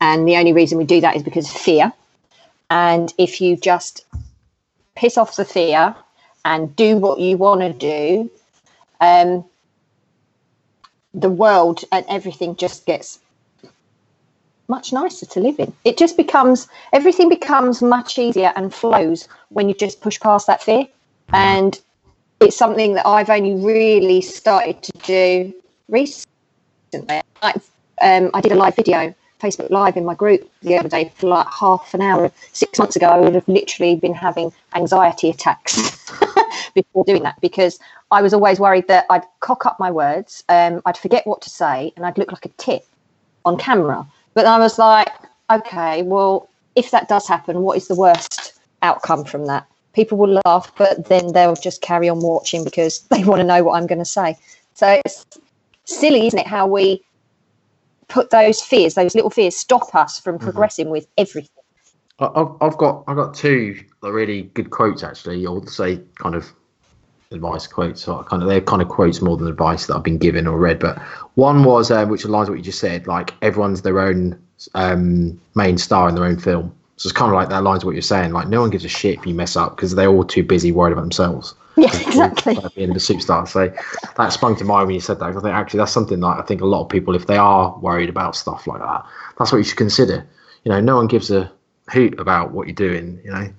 [0.04, 1.94] and the only reason we do that is because of fear.
[2.70, 4.06] And if you just
[4.96, 5.96] piss off the fear
[6.44, 8.30] and do what you want to do,
[9.00, 9.46] um,
[11.14, 13.20] the world and everything just gets
[14.68, 15.72] much nicer to live in.
[15.86, 20.62] It just becomes, everything becomes much easier and flows when you just push past that
[20.62, 20.86] fear.
[21.30, 21.80] And
[22.42, 25.54] it's something that I've only really started to do
[25.88, 27.22] recently.
[27.42, 27.56] Like,
[28.02, 31.28] um, I did a live video Facebook Live in my group the other day for
[31.28, 32.32] like half an hour.
[32.54, 36.12] Six months ago, I would have literally been having anxiety attacks
[36.74, 37.80] before doing that because
[38.12, 41.50] I was always worried that I'd cock up my words, um, I'd forget what to
[41.50, 42.86] say, and I'd look like a tit
[43.44, 44.06] on camera.
[44.34, 45.10] But I was like,
[45.52, 49.66] okay, well, if that does happen, what is the worst outcome from that?
[49.94, 53.64] People will laugh, but then they'll just carry on watching because they want to know
[53.64, 54.38] what I'm going to say.
[54.74, 55.26] So it's
[55.86, 56.48] silly, isn't it?
[56.48, 57.04] How we
[58.10, 61.50] put those fears, those little fears, stop us from progressing with everything.
[62.20, 66.52] I- I've, I've got I've got two really good quotes actually, or say kind of
[67.32, 68.04] advice quotes.
[68.04, 70.48] So I kind of they're kind of quotes more than advice that I've been given
[70.48, 70.80] or read.
[70.80, 71.00] But
[71.36, 73.08] one was um, which aligns with what you just said.
[73.08, 74.42] Like everyone's their own
[74.76, 76.76] um, main star in their own film.
[76.98, 78.34] So it's kind of like that aligns with what you're saying.
[78.34, 80.72] Like no one gives a shit if you mess up because they're all too busy
[80.72, 81.56] worried about themselves.
[81.78, 82.56] Yeah, exactly.
[82.76, 83.48] Being the superstar.
[83.48, 83.74] So
[84.18, 85.26] that sprung to mind when you said that.
[85.26, 87.76] I think actually that's something that I think a lot of people, if they are
[87.80, 89.04] worried about stuff like that,
[89.40, 90.24] that's what you should consider.
[90.66, 91.52] You know, no one gives a
[91.90, 93.20] hoot about what you're doing.
[93.26, 93.54] You know,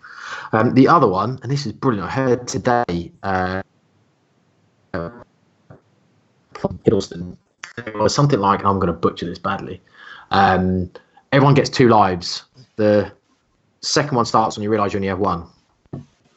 [0.53, 2.09] um, the other one, and this is brilliant.
[2.09, 3.11] I heard today.
[3.25, 3.63] Uh,
[4.93, 7.37] from Hiddleston,
[7.97, 9.81] was something like, I'm going to butcher this badly.
[10.31, 10.91] Um,
[11.33, 12.45] everyone gets two lives.
[12.77, 13.13] The
[13.81, 15.47] second one starts when you realise you only have one.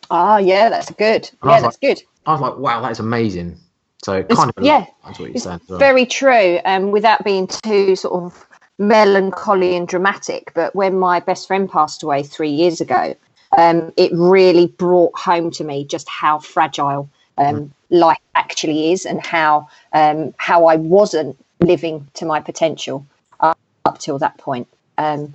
[0.09, 1.29] Ah, yeah, that's good.
[1.41, 2.01] And Yeah, that's good.
[2.25, 3.57] I was like, wow, that is amazing.
[4.03, 5.59] So it It's- of yeah, that's what you're It's saying.
[5.67, 5.79] well.
[5.79, 8.45] very true, um, without being too sort of
[8.77, 10.51] melancholy and dramatic.
[10.53, 13.15] But when my best friend passed away three years ago,
[13.57, 17.09] um, it really brought home to me just how fragile
[17.39, 23.05] um, life actually is, and how um, how I wasn't living to my potential
[23.39, 24.67] up, up till that point.
[24.97, 25.34] Um,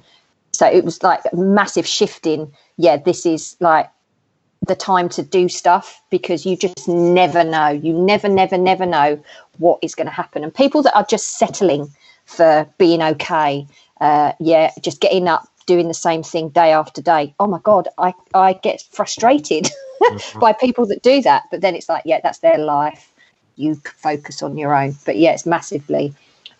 [0.52, 2.52] so it was like a massive shift in.
[2.76, 3.88] Yeah, this is like
[4.66, 7.68] the time to do stuff because you just never know.
[7.68, 9.22] You never, never, never know
[9.58, 10.44] what is going to happen.
[10.44, 11.90] And people that are just settling
[12.26, 13.66] for being okay,
[14.00, 17.34] uh, yeah, just getting up, doing the same thing day after day.
[17.40, 19.70] Oh my God, I, I get frustrated
[20.40, 21.44] by people that do that.
[21.50, 23.12] But then it's like, yeah, that's their life.
[23.56, 24.96] You focus on your own.
[25.04, 26.14] But yeah, it's massively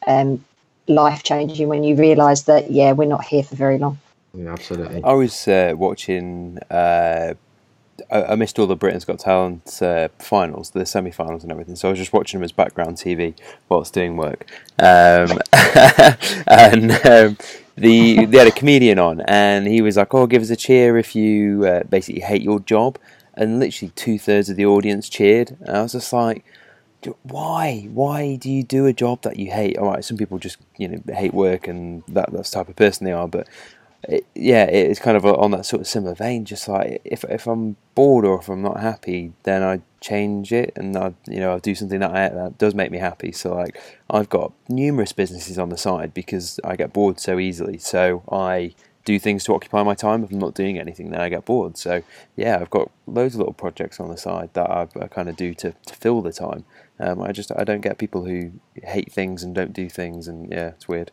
[0.06, 0.44] um,
[0.88, 3.98] life changing when you realize that, yeah, we're not here for very long.
[4.34, 5.02] Yeah, absolutely.
[5.04, 7.34] I was uh, watching uh,
[8.10, 11.76] I, I missed all the Britain's Got Talent uh, finals, the semi-finals and everything.
[11.76, 13.34] So I was just watching them as background TV
[13.68, 14.46] whilst doing work.
[14.78, 15.38] Um,
[16.46, 17.36] and um,
[17.76, 20.98] the they had a comedian on, and he was like, "Oh, give us a cheer
[20.98, 22.98] if you uh, basically hate your job."
[23.34, 25.56] And literally two thirds of the audience cheered.
[25.60, 26.44] And I was just like,
[27.22, 27.88] "Why?
[27.92, 30.88] Why do you do a job that you hate?" All right, some people just you
[30.88, 33.48] know hate work, and that that's the type of person they are, but
[34.08, 36.44] it, yeah, it's kind of on that sort of similar vein.
[36.44, 40.72] Just like if if I'm bored or if I'm not happy, then I change it
[40.74, 43.32] and I you know I do something that I, that does make me happy.
[43.32, 43.80] So like
[44.10, 47.78] I've got numerous businesses on the side because I get bored so easily.
[47.78, 48.74] So I
[49.04, 50.24] do things to occupy my time.
[50.24, 51.76] If I'm not doing anything, then I get bored.
[51.76, 52.02] So
[52.36, 55.36] yeah, I've got loads of little projects on the side that I, I kind of
[55.36, 56.64] do to, to fill the time.
[56.98, 58.52] Um, I just I don't get people who
[58.82, 61.10] hate things and don't do things, and yeah, it's weird.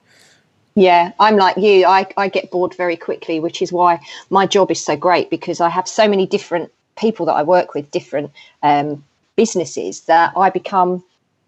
[0.80, 1.86] Yeah, I'm like you.
[1.86, 4.00] I, I get bored very quickly, which is why
[4.30, 7.74] my job is so great because I have so many different people that I work
[7.74, 8.32] with, different
[8.64, 9.04] um,
[9.36, 11.04] businesses that I become.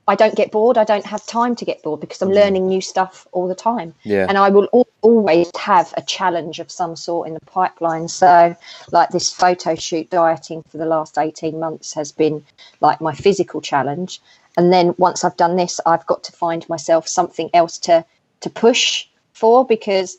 [0.06, 0.78] I don't get bored.
[0.78, 3.94] I don't have time to get bored because I'm learning new stuff all the time.
[4.03, 4.26] Yeah.
[4.28, 8.10] And I will al- always have a challenge of some sort in the pipeline.
[8.10, 8.53] So,
[8.91, 12.44] like this photo shoot dieting for the last 18 months has been
[12.82, 14.22] like my physical challenge.
[14.58, 18.03] And then once I've done this, I've got to find myself something else to
[18.41, 19.08] to push
[19.41, 20.18] for because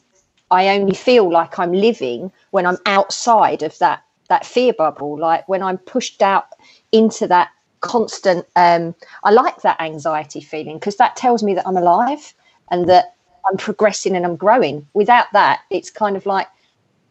[0.50, 5.18] I only feel like I'm living when I'm outside of that that fear bubble.
[5.18, 6.46] Like when I'm pushed out
[6.90, 7.48] into that
[7.82, 8.46] constant.
[8.56, 8.94] Um,
[9.24, 12.32] I like that anxiety feeling because that tells me that I'm alive
[12.70, 13.14] and that
[13.48, 14.86] I'm progressing and I'm growing.
[14.94, 16.48] Without that, it's kind of like,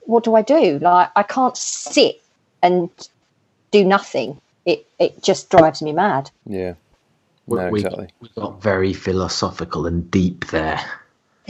[0.01, 0.79] what do I do?
[0.79, 2.21] Like I can't sit
[2.63, 2.89] and
[3.71, 4.41] do nothing.
[4.65, 6.31] It it just drives me mad.
[6.45, 6.73] Yeah.
[7.47, 8.07] We, No, we- exactly.
[8.21, 10.79] we got very philosophical and deep there.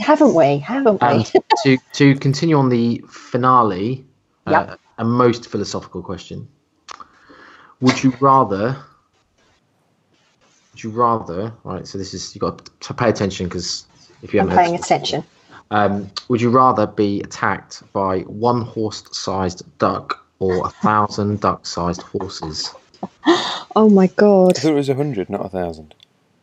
[0.02, 0.58] Haven't we?
[0.58, 1.08] Haven't we?
[1.08, 1.32] And
[1.64, 4.04] to to continue on the finale,
[4.46, 6.48] uh, a most philosophical question:
[7.80, 8.76] Would you rather?
[10.72, 11.52] Would you rather?
[11.64, 11.86] Right.
[11.86, 13.86] So this is you got to pay attention because
[14.22, 15.24] if you I'm paying heard- attention.
[15.70, 22.74] Um, would you rather be attacked by one horse-sized duck or a thousand duck-sized horses?
[23.74, 24.58] Oh my god!
[24.58, 25.94] I thought it was a hundred, not a thousand.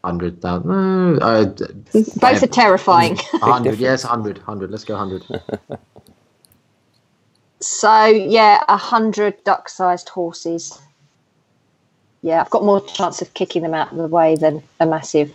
[0.10, 0.70] Hundred thousand?
[0.70, 1.66] No, uh, d-
[2.20, 3.18] Both are terrifying.
[3.44, 3.78] hundred.
[3.78, 4.40] Yes, hundred.
[4.40, 4.72] Hundred.
[4.72, 5.24] Let's go hundred.
[7.62, 10.80] So yeah, a hundred duck-sized horses.
[12.24, 15.32] Yeah, I've got more chance of kicking them out of the way than a massive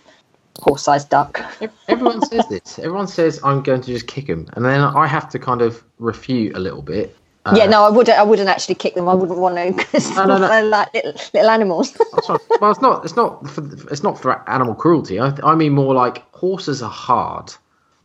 [0.58, 1.40] horse-sized duck.
[1.88, 2.80] Everyone says this.
[2.80, 5.84] Everyone says I'm going to just kick them, and then I have to kind of
[6.00, 7.16] refute a little bit.
[7.46, 8.18] Uh, yeah, no, I wouldn't.
[8.18, 9.08] I wouldn't actually kick them.
[9.08, 10.48] I wouldn't want to because No, no, no.
[10.48, 11.92] they're like little, little animals.
[12.12, 13.04] that's well, it's not.
[13.04, 13.48] It's not.
[13.50, 15.20] For, it's not for animal cruelty.
[15.20, 17.52] I, I mean more like horses are hard.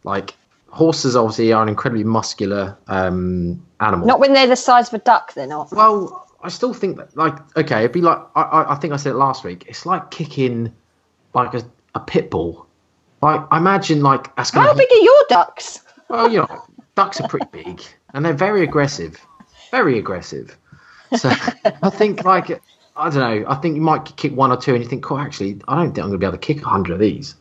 [0.04, 0.36] Like
[0.72, 4.08] horses, obviously, are an incredibly muscular um, animal.
[4.08, 5.34] not when they're the size of a duck.
[5.34, 5.72] They're not.
[5.72, 8.98] Well, I still think that, like, okay, it'd be like, I, I, I think I
[8.98, 9.66] said it last week.
[9.68, 10.74] It's like kicking,
[11.34, 11.64] like a,
[11.96, 12.66] a pit bull.
[13.22, 15.82] Like, I imagine, like, that's How big are your ducks?
[16.08, 16.64] Well, you know,
[16.96, 17.82] ducks are pretty big,
[18.14, 19.20] and they're very aggressive,
[19.72, 20.58] very aggressive.
[21.18, 21.30] So
[21.84, 22.62] I think, like,
[22.96, 23.50] I don't know.
[23.50, 25.94] I think you might kick one or two, and you think, oh, actually, I don't
[25.94, 27.36] think I'm going to be able to kick a hundred of these.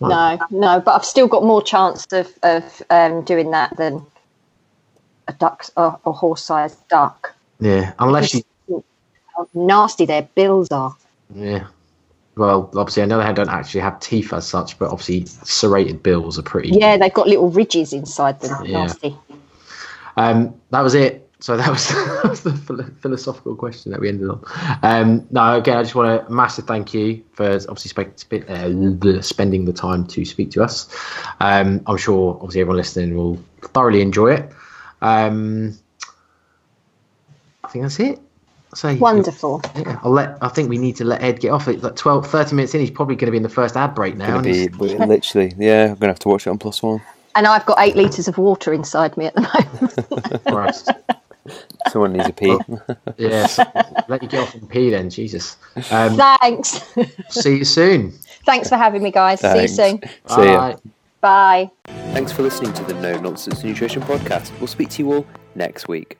[0.00, 4.04] No, no, but I've still got more chance of of um, doing that than
[5.28, 7.34] a duck or a horse-sized duck.
[7.60, 8.42] Yeah, unless you.
[9.36, 10.94] How nasty their bills are.
[11.34, 11.66] Yeah.
[12.36, 16.38] Well, obviously, I know they don't actually have teeth as such, but obviously, serrated bills
[16.38, 16.70] are pretty.
[16.70, 18.64] Yeah, they've got little ridges inside them.
[18.64, 18.82] Yeah.
[18.82, 19.16] Nasty.
[20.16, 21.23] Um, that was it.
[21.44, 21.88] So that was,
[22.22, 22.52] that was the
[23.02, 24.42] philosophical question that we ended on.
[24.82, 28.68] Um, no, again, I just want a massive thank you for obviously spe- spe- uh,
[28.70, 30.88] the- spending the time to speak to us.
[31.40, 34.52] Um, I'm sure obviously everyone listening will thoroughly enjoy it.
[35.02, 35.76] Um,
[37.62, 38.20] I think that's it.
[38.74, 39.60] So Wonderful.
[39.76, 40.38] Yeah, I'll let.
[40.40, 41.82] I think we need to let Ed get off it.
[41.82, 44.16] Like 12, 30 minutes in, he's probably going to be in the first ad break
[44.16, 44.40] now.
[44.40, 45.90] Be he's- literally, yeah.
[45.90, 47.02] I'm gonna have to watch it on plus one.
[47.34, 50.44] And I've got eight litres of water inside me at the moment.
[51.84, 51.92] Christ.
[51.92, 52.58] Someone needs a pee.
[53.16, 53.58] Yes,
[54.08, 55.56] let you get off and pee then, Jesus.
[55.90, 56.82] Um, Thanks.
[57.28, 58.12] see you soon.
[58.44, 59.40] Thanks for having me, guys.
[59.40, 60.00] See you soon.
[60.26, 60.74] See ya.
[60.74, 60.76] Bye.
[61.20, 61.70] Bye.
[62.12, 64.56] Thanks for listening to the No Nonsense Nutrition Podcast.
[64.58, 66.18] We'll speak to you all next week.